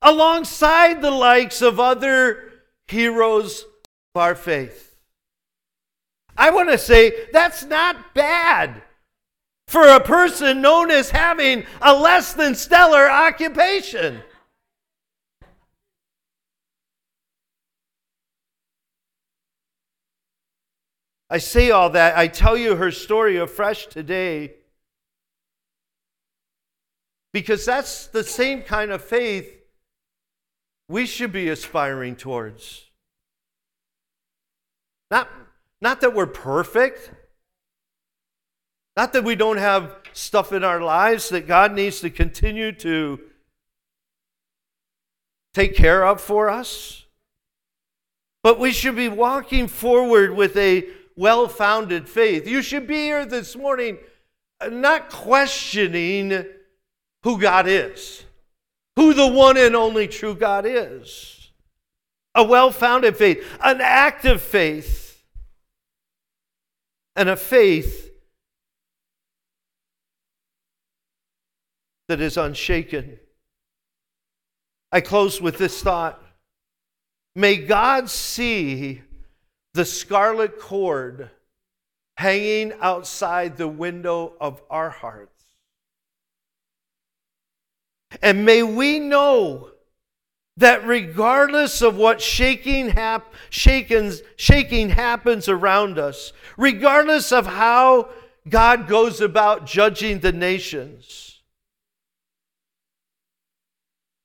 alongside 0.00 1.02
the 1.02 1.10
likes 1.10 1.60
of 1.60 1.80
other 1.80 2.47
heroes 2.88 3.64
of 4.14 4.20
our 4.20 4.34
faith. 4.34 4.96
I 6.36 6.50
want 6.50 6.70
to 6.70 6.78
say 6.78 7.26
that's 7.32 7.64
not 7.64 8.14
bad 8.14 8.82
for 9.66 9.86
a 9.86 10.00
person 10.00 10.60
known 10.60 10.90
as 10.90 11.10
having 11.10 11.64
a 11.82 11.94
less 11.94 12.32
than 12.32 12.54
stellar 12.54 13.10
occupation. 13.10 14.22
I 21.30 21.38
say 21.38 21.70
all 21.70 21.90
that, 21.90 22.16
I 22.16 22.28
tell 22.28 22.56
you 22.56 22.76
her 22.76 22.90
story 22.90 23.36
afresh 23.36 23.86
today 23.86 24.54
Because 27.32 27.64
that's 27.64 28.06
the 28.06 28.24
same 28.24 28.62
kind 28.62 28.90
of 28.90 29.04
faith 29.04 29.57
we 30.88 31.06
should 31.06 31.32
be 31.32 31.48
aspiring 31.48 32.16
towards. 32.16 32.86
Not, 35.10 35.28
not 35.80 36.00
that 36.00 36.14
we're 36.14 36.26
perfect, 36.26 37.12
not 38.96 39.12
that 39.12 39.24
we 39.24 39.36
don't 39.36 39.58
have 39.58 39.94
stuff 40.12 40.52
in 40.52 40.64
our 40.64 40.80
lives 40.80 41.28
that 41.28 41.46
God 41.46 41.72
needs 41.72 42.00
to 42.00 42.10
continue 42.10 42.72
to 42.72 43.20
take 45.54 45.74
care 45.74 46.04
of 46.04 46.20
for 46.20 46.48
us, 46.50 47.04
but 48.42 48.58
we 48.58 48.72
should 48.72 48.96
be 48.96 49.08
walking 49.08 49.68
forward 49.68 50.34
with 50.34 50.56
a 50.56 50.84
well 51.16 51.48
founded 51.48 52.08
faith. 52.08 52.46
You 52.46 52.62
should 52.62 52.86
be 52.86 52.96
here 52.96 53.26
this 53.26 53.56
morning 53.56 53.98
uh, 54.60 54.68
not 54.68 55.10
questioning 55.10 56.44
who 57.22 57.40
God 57.40 57.66
is, 57.66 58.24
who 58.98 59.14
the 59.14 59.28
one 59.28 59.56
and 59.56 59.76
only 59.76 60.08
true 60.08 60.34
God 60.34 60.66
is. 60.66 61.52
A 62.34 62.42
well 62.42 62.72
founded 62.72 63.16
faith, 63.16 63.46
an 63.62 63.80
active 63.80 64.42
faith, 64.42 65.22
and 67.14 67.28
a 67.28 67.36
faith 67.36 68.10
that 72.08 72.20
is 72.20 72.36
unshaken. 72.36 73.20
I 74.90 75.00
close 75.00 75.40
with 75.40 75.58
this 75.58 75.80
thought. 75.80 76.20
May 77.36 77.54
God 77.54 78.10
see 78.10 79.02
the 79.74 79.84
scarlet 79.84 80.58
cord 80.58 81.30
hanging 82.16 82.72
outside 82.80 83.56
the 83.56 83.68
window 83.68 84.32
of 84.40 84.60
our 84.68 84.90
hearts. 84.90 85.37
And 88.22 88.44
may 88.44 88.62
we 88.62 88.98
know 88.98 89.70
that 90.56 90.84
regardless 90.86 91.82
of 91.82 91.96
what 91.96 92.20
shaking, 92.20 92.88
hap- 92.90 93.32
shakens, 93.48 94.22
shaking 94.36 94.90
happens 94.90 95.48
around 95.48 95.98
us, 95.98 96.32
regardless 96.56 97.30
of 97.30 97.46
how 97.46 98.08
God 98.48 98.88
goes 98.88 99.20
about 99.20 99.66
judging 99.66 100.18
the 100.18 100.32
nations, 100.32 101.40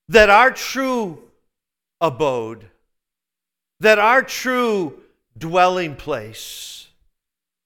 that 0.07 0.29
our 0.29 0.49
true 0.49 1.21
abode, 2.01 2.69
that 3.79 3.99
our 3.99 4.23
true 4.23 5.01
dwelling 5.37 5.95
place 5.95 6.87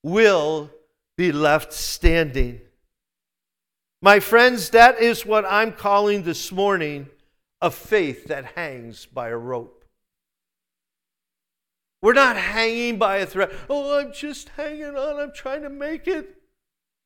will 0.03 0.70
be 1.15 1.32
left 1.32 1.72
standing. 1.74 2.61
My 4.02 4.20
friends, 4.20 4.70
that 4.72 5.00
is 5.00 5.26
what 5.26 5.45
I'm 5.45 5.74
calling 5.74 6.24
this 6.24 6.52
morning 6.52 7.10
a 7.62 7.72
faith 7.72 8.26
that 8.26 8.45
hangs 8.56 9.06
by 9.08 9.30
a 9.30 9.38
rope. 9.38 9.84
We're 12.02 12.14
not 12.14 12.38
hanging 12.38 13.00
by 13.00 13.18
a 13.18 13.26
thread. 13.26 13.52
Oh, 13.70 14.00
I'm 14.00 14.14
just 14.14 14.50
hanging 14.50 14.95
on. 14.95 15.20
I'm 15.20 15.34
trying 15.34 15.64
to 15.64 15.70
make 15.70 16.08
it. 16.08 16.36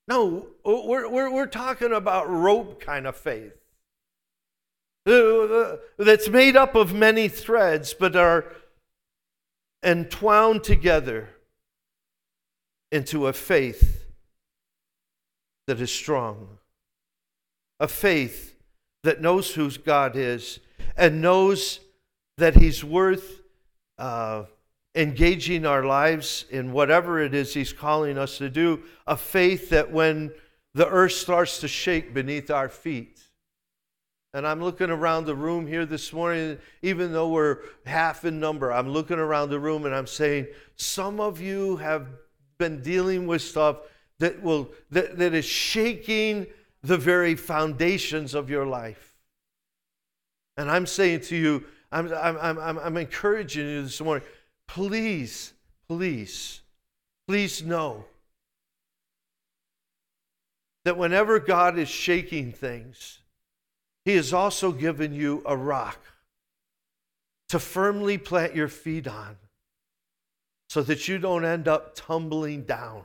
No, 0.07 0.47
we're, 0.65 1.09
we're, 1.09 1.31
we're 1.31 1.45
talking 1.45 1.93
about 1.93 2.29
rope 2.29 2.81
kind 2.81 3.07
of 3.07 3.15
faith 3.15 3.53
uh, 5.05 5.77
that's 5.97 6.29
made 6.29 6.55
up 6.55 6.75
of 6.75 6.93
many 6.93 7.27
threads, 7.27 7.93
but 7.93 8.15
are 8.15 8.45
entwined 9.83 10.63
together 10.63 11.29
into 12.91 13.27
a 13.27 13.33
faith 13.33 14.05
that 15.67 15.79
is 15.79 15.91
strong, 15.91 16.57
a 17.81 17.87
faith 17.87 18.55
that 19.03 19.21
knows 19.21 19.55
who 19.55 19.69
God 19.71 20.15
is 20.15 20.59
and 20.95 21.19
knows 21.19 21.79
that 22.37 22.55
He's 22.55 22.83
worth 22.83 23.41
uh, 23.97 24.43
engaging 24.93 25.65
our 25.65 25.83
lives 25.83 26.45
in 26.51 26.71
whatever 26.71 27.19
it 27.19 27.33
is 27.33 27.55
He's 27.55 27.73
calling 27.73 28.19
us 28.19 28.37
to 28.37 28.49
do, 28.49 28.83
a 29.07 29.17
faith 29.17 29.71
that 29.71 29.91
when 29.91 30.31
the 30.75 30.87
earth 30.87 31.13
starts 31.13 31.59
to 31.61 31.67
shake 31.67 32.13
beneath 32.13 32.51
our 32.51 32.69
feet, 32.69 33.19
and 34.33 34.45
I'm 34.47 34.61
looking 34.61 34.91
around 34.91 35.25
the 35.25 35.35
room 35.35 35.65
here 35.65 35.85
this 35.85 36.13
morning, 36.13 36.59
even 36.83 37.11
though 37.11 37.29
we're 37.29 37.57
half 37.85 38.23
in 38.25 38.39
number, 38.39 38.71
I'm 38.71 38.89
looking 38.89 39.19
around 39.19 39.49
the 39.49 39.59
room 39.59 39.85
and 39.85 39.93
I'm 39.93 40.07
saying, 40.07 40.47
some 40.75 41.19
of 41.19 41.41
you 41.41 41.77
have 41.77 42.07
been 42.59 42.81
dealing 42.83 43.25
with 43.25 43.41
stuff 43.41 43.77
that 44.19 44.41
will 44.43 44.69
that, 44.91 45.17
that 45.17 45.33
is 45.33 45.45
shaking 45.45 46.45
the 46.83 46.97
very 46.97 47.35
foundations 47.35 48.33
of 48.33 48.49
your 48.49 48.65
life. 48.65 49.13
And 50.57 50.69
I'm 50.69 50.85
saying 50.85 51.21
to 51.21 51.35
you, 51.35 51.65
I'm, 51.91 52.11
I'm, 52.13 52.59
I'm, 52.59 52.79
I'm 52.79 52.97
encouraging 52.97 53.67
you 53.67 53.83
this 53.83 54.01
morning, 54.01 54.27
please, 54.67 55.53
please, 55.87 56.61
please 57.27 57.63
know 57.63 58.05
that 60.85 60.97
whenever 60.97 61.39
God 61.39 61.77
is 61.77 61.89
shaking 61.89 62.51
things, 62.51 63.19
he 64.05 64.15
has 64.15 64.33
also 64.33 64.71
given 64.71 65.13
you 65.13 65.43
a 65.45 65.55
rock 65.55 65.99
to 67.49 67.59
firmly 67.59 68.17
plant 68.17 68.55
your 68.55 68.67
feet 68.67 69.07
on 69.07 69.37
so 70.69 70.81
that 70.81 71.07
you 71.07 71.19
don't 71.19 71.45
end 71.45 71.67
up 71.67 71.93
tumbling 71.95 72.63
down. 72.63 73.03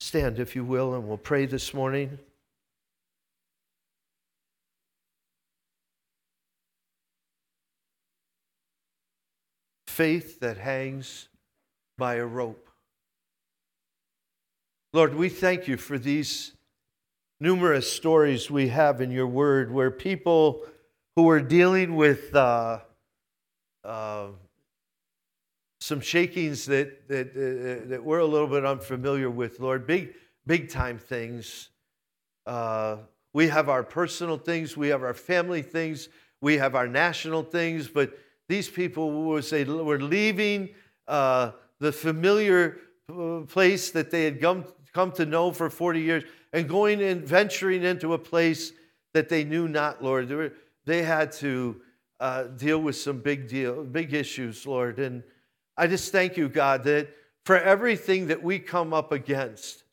Stand, 0.00 0.38
if 0.38 0.54
you 0.54 0.64
will, 0.64 0.94
and 0.94 1.08
we'll 1.08 1.16
pray 1.16 1.46
this 1.46 1.74
morning. 1.74 2.18
Faith 9.86 10.38
that 10.40 10.58
hangs 10.58 11.28
by 11.96 12.14
a 12.14 12.24
rope. 12.24 12.68
Lord, 14.92 15.14
we 15.14 15.28
thank 15.28 15.66
you 15.66 15.76
for 15.76 15.98
these 15.98 16.52
numerous 17.40 17.92
stories 17.92 18.50
we 18.50 18.68
have 18.68 19.00
in 19.00 19.10
your 19.10 19.26
word 19.26 19.72
where 19.72 19.90
people 19.90 20.62
who 21.16 21.28
are 21.28 21.40
dealing 21.40 21.96
with 21.96 22.34
uh, 22.34 22.78
uh, 23.84 24.28
some 25.88 26.02
shakings 26.02 26.66
that, 26.66 27.08
that, 27.08 27.30
uh, 27.30 27.88
that 27.88 28.04
we're 28.04 28.18
a 28.18 28.26
little 28.26 28.46
bit 28.46 28.62
unfamiliar 28.62 29.30
with, 29.30 29.58
Lord, 29.58 29.86
big, 29.86 30.12
big 30.46 30.68
time 30.68 30.98
things. 30.98 31.70
Uh, 32.44 32.98
we 33.32 33.48
have 33.48 33.70
our 33.70 33.82
personal 33.82 34.36
things, 34.36 34.76
we 34.76 34.88
have 34.88 35.02
our 35.02 35.14
family 35.14 35.62
things, 35.62 36.10
we 36.42 36.58
have 36.58 36.74
our 36.74 36.86
national 36.86 37.42
things, 37.42 37.88
but 37.88 38.18
these 38.50 38.68
people 38.68 39.24
will 39.24 39.40
say 39.40 39.64
we're 39.64 39.98
leaving 39.98 40.68
uh, 41.06 41.52
the 41.80 41.90
familiar 41.90 42.76
uh, 43.10 43.40
place 43.48 43.90
that 43.92 44.10
they 44.10 44.24
had 44.24 44.42
come, 44.42 44.66
come 44.92 45.10
to 45.12 45.24
know 45.24 45.52
for 45.52 45.70
40 45.70 46.00
years 46.02 46.24
and 46.52 46.68
going 46.68 47.02
and 47.02 47.26
venturing 47.26 47.82
into 47.82 48.12
a 48.12 48.18
place 48.18 48.72
that 49.14 49.30
they 49.30 49.42
knew 49.42 49.66
not, 49.68 50.04
Lord. 50.04 50.28
They, 50.28 50.34
were, 50.34 50.52
they 50.84 51.02
had 51.02 51.32
to 51.32 51.80
uh, 52.20 52.44
deal 52.44 52.78
with 52.78 52.96
some 52.96 53.20
big 53.20 53.48
deal, 53.48 53.84
big 53.84 54.12
issues, 54.12 54.66
Lord. 54.66 54.98
And 54.98 55.22
I 55.78 55.86
just 55.86 56.10
thank 56.10 56.36
you, 56.36 56.48
God, 56.48 56.82
that 56.84 57.08
for 57.44 57.56
everything 57.56 58.26
that 58.26 58.42
we 58.42 58.58
come 58.58 58.92
up 58.92 59.12
against, 59.12 59.84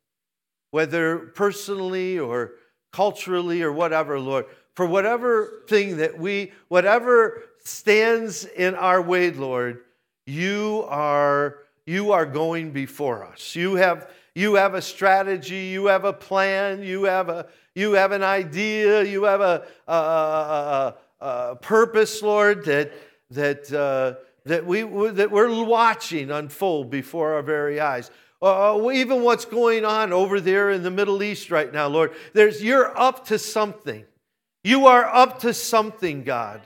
whether 0.71 1.17
personally 1.35 2.17
or 2.17 2.53
culturally 2.91 3.61
or 3.61 3.71
whatever, 3.71 4.19
Lord, 4.19 4.45
for 4.73 4.87
whatever 4.87 5.63
thing 5.67 5.97
that 5.97 6.17
we, 6.19 6.51
whatever 6.67 7.43
stands 7.63 8.45
in 8.45 8.73
our 8.73 9.01
way, 9.01 9.31
Lord, 9.31 9.81
you 10.25 10.85
are 10.89 11.59
you 11.85 12.11
are 12.11 12.25
going 12.25 12.71
before 12.71 13.23
us. 13.23 13.55
You 13.55 13.75
have 13.75 14.09
you 14.33 14.55
have 14.55 14.73
a 14.73 14.81
strategy, 14.81 15.67
you 15.67 15.85
have 15.85 16.03
a 16.03 16.13
plan, 16.13 16.81
you 16.81 17.03
have 17.03 17.29
a 17.29 17.47
you 17.75 17.93
have 17.93 18.11
an 18.11 18.23
idea, 18.23 19.03
you 19.03 19.23
have 19.23 19.41
a, 19.41 19.65
a, 19.87 19.93
a, 19.93 20.95
a 21.21 21.55
purpose, 21.57 22.21
Lord, 22.23 22.65
that 22.65 22.91
that 23.29 23.71
uh, 23.71 24.15
that 24.45 24.65
we 24.65 24.81
that 25.11 25.31
we're 25.31 25.63
watching 25.63 26.31
unfold 26.31 26.89
before 26.89 27.33
our 27.33 27.41
very 27.41 27.79
eyes. 27.79 28.11
Uh, 28.41 28.89
even 28.93 29.23
what's 29.23 29.45
going 29.45 29.85
on 29.85 30.13
over 30.13 30.39
there 30.39 30.69
in 30.69 30.83
the 30.83 30.91
Middle 30.91 31.23
East 31.23 31.49
right 31.49 31.73
now, 31.73 31.87
Lord, 31.87 32.13
there's 32.33 32.63
you're 32.63 32.97
up 32.97 33.25
to 33.27 33.39
something. 33.39 34.05
You 34.63 34.87
are 34.87 35.05
up 35.05 35.39
to 35.39 35.53
something, 35.53 36.23
God. 36.23 36.61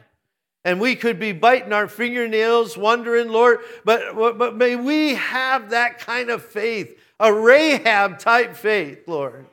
And 0.65 0.81
we 0.81 0.95
could 0.95 1.19
be 1.19 1.31
biting 1.31 1.71
our 1.71 1.87
fingernails, 1.87 2.77
wondering, 2.77 3.29
Lord, 3.29 3.59
but, 3.85 4.13
but 4.37 4.55
may 4.57 4.75
we 4.75 5.15
have 5.15 5.69
that 5.69 5.99
kind 5.99 6.29
of 6.29 6.43
faith 6.43 6.99
a 7.19 7.33
Rahab 7.33 8.19
type 8.19 8.55
faith, 8.55 9.07
Lord, 9.07 9.45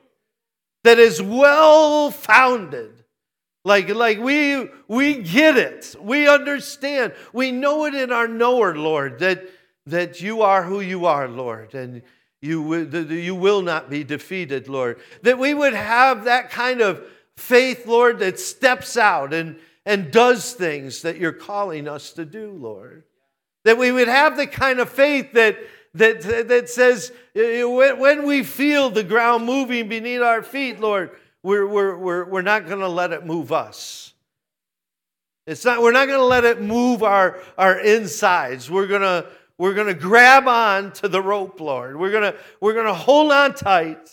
that 0.85 0.99
is 0.99 1.21
well 1.21 2.11
founded. 2.11 2.96
Like, 3.67 3.89
like 3.89 4.21
we, 4.21 4.69
we 4.87 5.23
get 5.23 5.57
it. 5.57 5.97
We 6.01 6.29
understand. 6.29 7.15
We 7.33 7.51
know 7.51 7.87
it 7.87 7.97
in 7.97 8.13
our 8.13 8.29
knower, 8.29 8.77
Lord, 8.77 9.19
that, 9.19 9.43
that 9.87 10.21
you 10.21 10.43
are 10.43 10.63
who 10.63 10.81
you 10.81 11.07
are, 11.07 11.27
Lord. 11.27 11.75
And 11.75 12.03
you, 12.41 12.63
will, 12.63 13.11
you 13.11 13.35
will 13.35 13.63
not 13.63 13.91
be 13.91 14.05
defeated, 14.05 14.69
Lord. 14.69 15.01
That 15.23 15.41
we 15.41 15.53
would 15.53 15.73
have 15.73 16.27
that 16.27 16.49
kind 16.49 16.81
of 16.81 17.03
faith, 17.37 17.89
Lord, 17.89 18.21
that 18.21 18.39
steps 18.39 18.97
out 18.97 19.35
and, 19.35 19.57
and 19.85 20.13
does 20.13 20.53
things 20.53 21.03
that 21.03 21.17
you're 21.17 21.33
calling 21.33 21.89
us 21.89 22.13
to 22.13 22.25
do, 22.25 22.53
Lord. 22.53 23.03
That 23.65 23.79
we 23.79 23.91
would 23.91 24.07
have 24.07 24.37
the 24.37 24.47
kind 24.47 24.79
of 24.79 24.91
faith 24.91 25.33
that, 25.33 25.59
that, 25.95 26.23
that 26.23 26.69
says, 26.69 27.11
when 27.35 28.27
we 28.27 28.45
feel 28.45 28.91
the 28.91 29.03
ground 29.03 29.45
moving 29.45 29.89
beneath 29.89 30.21
our 30.21 30.45
feet, 30.45 30.79
Lord, 30.79 31.11
we're, 31.47 31.67
we're, 31.67 31.97
we're, 31.97 32.25
we're 32.25 32.43
not 32.43 32.67
going 32.67 32.81
to 32.81 32.89
let 32.89 33.13
it 33.13 33.25
move 33.25 33.53
us. 33.53 34.13
It's 35.47 35.65
not, 35.65 35.81
we're 35.81 35.93
not 35.93 36.07
going 36.07 36.19
to 36.19 36.25
let 36.25 36.45
it 36.45 36.61
move 36.61 37.05
our, 37.05 37.41
our 37.57 37.79
insides. 37.79 38.69
We're 38.69 38.89
going 38.89 39.03
to 39.03 39.27
we're 39.59 39.75
going 39.75 39.87
to 39.87 39.95
grab 39.95 40.49
on 40.49 40.93
to 40.95 41.09
the 41.09 41.23
rope, 41.23 41.61
Lord. 41.61 41.97
We're 41.97 42.11
going 42.11 42.33
to, 42.33 42.39
we're 42.61 42.75
going 42.75 42.87
to 42.87 42.95
hold 42.95 43.33
on 43.33 43.55
tight 43.55 44.11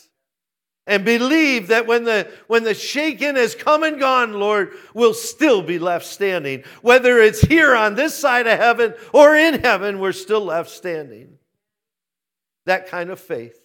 and 0.87 1.03
believe 1.03 1.67
that 1.67 1.85
when 1.85 2.05
the, 2.05 2.31
when 2.47 2.63
the 2.63 2.73
shaking 2.73 3.35
has 3.35 3.53
come 3.55 3.83
and 3.83 3.99
gone, 3.99 4.33
Lord, 4.33 4.71
we'll 4.93 5.13
still 5.13 5.61
be 5.61 5.79
left 5.79 6.05
standing. 6.05 6.63
Whether 6.81 7.19
it's 7.19 7.41
here 7.41 7.75
on 7.75 7.95
this 7.95 8.17
side 8.17 8.47
of 8.47 8.57
heaven 8.57 8.93
or 9.11 9.35
in 9.35 9.59
heaven, 9.59 9.99
we're 9.99 10.13
still 10.13 10.45
left 10.45 10.69
standing. 10.69 11.39
That 12.65 12.87
kind 12.87 13.09
of 13.09 13.19
faith, 13.19 13.59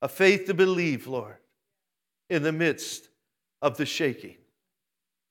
a 0.00 0.08
faith 0.08 0.46
to 0.46 0.54
believe, 0.54 1.06
Lord, 1.06 1.36
in 2.28 2.42
the 2.42 2.52
midst 2.52 3.08
of 3.62 3.76
the 3.76 3.86
shaking. 3.86 4.36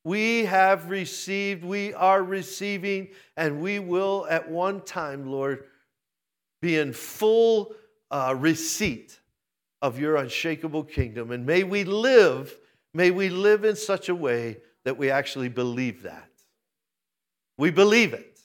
We 0.03 0.45
have 0.45 0.89
received, 0.89 1.63
we 1.63 1.93
are 1.93 2.21
receiving, 2.21 3.09
and 3.35 3.59
we 3.59 3.79
will 3.79 4.27
at 4.29 4.49
one 4.49 4.81
time, 4.81 5.31
Lord, 5.31 5.65
be 6.61 6.77
in 6.77 6.93
full 6.93 7.73
uh, 8.11 8.35
receipt 8.37 9.19
of 9.81 9.99
your 9.99 10.17
unshakable 10.17 10.83
kingdom. 10.83 11.31
And 11.31 11.45
may 11.45 11.63
we 11.63 11.83
live, 11.83 12.55
may 12.93 13.11
we 13.11 13.29
live 13.29 13.65
in 13.65 13.75
such 13.75 14.09
a 14.09 14.15
way 14.15 14.57
that 14.83 14.97
we 14.97 15.09
actually 15.09 15.49
believe 15.49 16.03
that. 16.03 16.29
We 17.57 17.71
believe 17.71 18.13
it. 18.13 18.39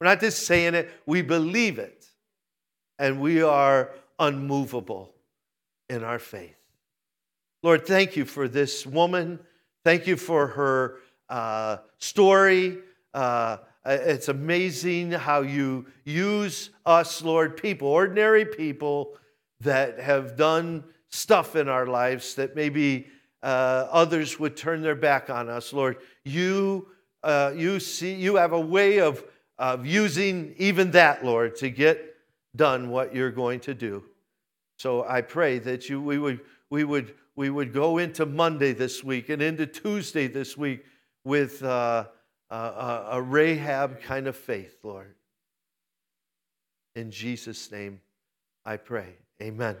We're 0.00 0.06
not 0.06 0.20
just 0.20 0.46
saying 0.46 0.74
it, 0.74 0.90
we 1.06 1.22
believe 1.22 1.78
it. 1.78 2.06
And 2.98 3.20
we 3.20 3.42
are 3.42 3.90
unmovable 4.18 5.14
in 5.88 6.02
our 6.02 6.18
faith. 6.18 6.61
Lord, 7.62 7.86
thank 7.86 8.16
you 8.16 8.24
for 8.24 8.48
this 8.48 8.86
woman 8.86 9.38
Thank 9.84 10.06
you 10.06 10.16
for 10.16 10.46
her 10.46 10.98
uh, 11.28 11.78
story. 11.98 12.78
Uh, 13.12 13.58
it's 13.84 14.28
amazing 14.28 15.10
how 15.10 15.40
you 15.40 15.86
use 16.04 16.70
us, 16.86 17.20
Lord, 17.20 17.56
people, 17.56 17.88
ordinary 17.88 18.44
people 18.44 19.16
that 19.60 19.98
have 19.98 20.36
done 20.36 20.84
stuff 21.08 21.56
in 21.56 21.68
our 21.68 21.86
lives 21.86 22.36
that 22.36 22.54
maybe 22.54 23.08
uh, 23.42 23.88
others 23.90 24.38
would 24.38 24.56
turn 24.56 24.82
their 24.82 24.94
back 24.94 25.30
on 25.30 25.48
us, 25.48 25.72
Lord. 25.72 25.96
You, 26.24 26.86
uh, 27.24 27.52
you 27.56 27.80
see, 27.80 28.14
you 28.14 28.36
have 28.36 28.52
a 28.52 28.60
way 28.60 29.00
of, 29.00 29.24
of 29.58 29.84
using 29.84 30.54
even 30.58 30.92
that, 30.92 31.24
Lord, 31.24 31.56
to 31.56 31.70
get 31.70 32.14
done 32.54 32.88
what 32.88 33.16
you're 33.16 33.32
going 33.32 33.58
to 33.60 33.74
do. 33.74 34.04
So 34.78 35.04
I 35.04 35.22
pray 35.22 35.58
that 35.60 35.88
you, 35.88 36.00
we 36.00 36.18
would, 36.18 36.40
we 36.70 36.84
would 36.84 37.14
we 37.36 37.50
would 37.50 37.72
go 37.72 37.98
into 37.98 38.26
Monday 38.26 38.72
this 38.72 39.02
week 39.02 39.28
and 39.28 39.40
into 39.40 39.66
Tuesday 39.66 40.26
this 40.26 40.56
week 40.56 40.84
with 41.24 41.62
uh, 41.62 42.04
a, 42.50 43.04
a 43.12 43.22
Rahab 43.22 44.00
kind 44.02 44.26
of 44.26 44.36
faith, 44.36 44.76
Lord. 44.82 45.14
In 46.94 47.10
Jesus' 47.10 47.70
name, 47.70 48.00
I 48.64 48.76
pray. 48.76 49.16
Amen. 49.40 49.76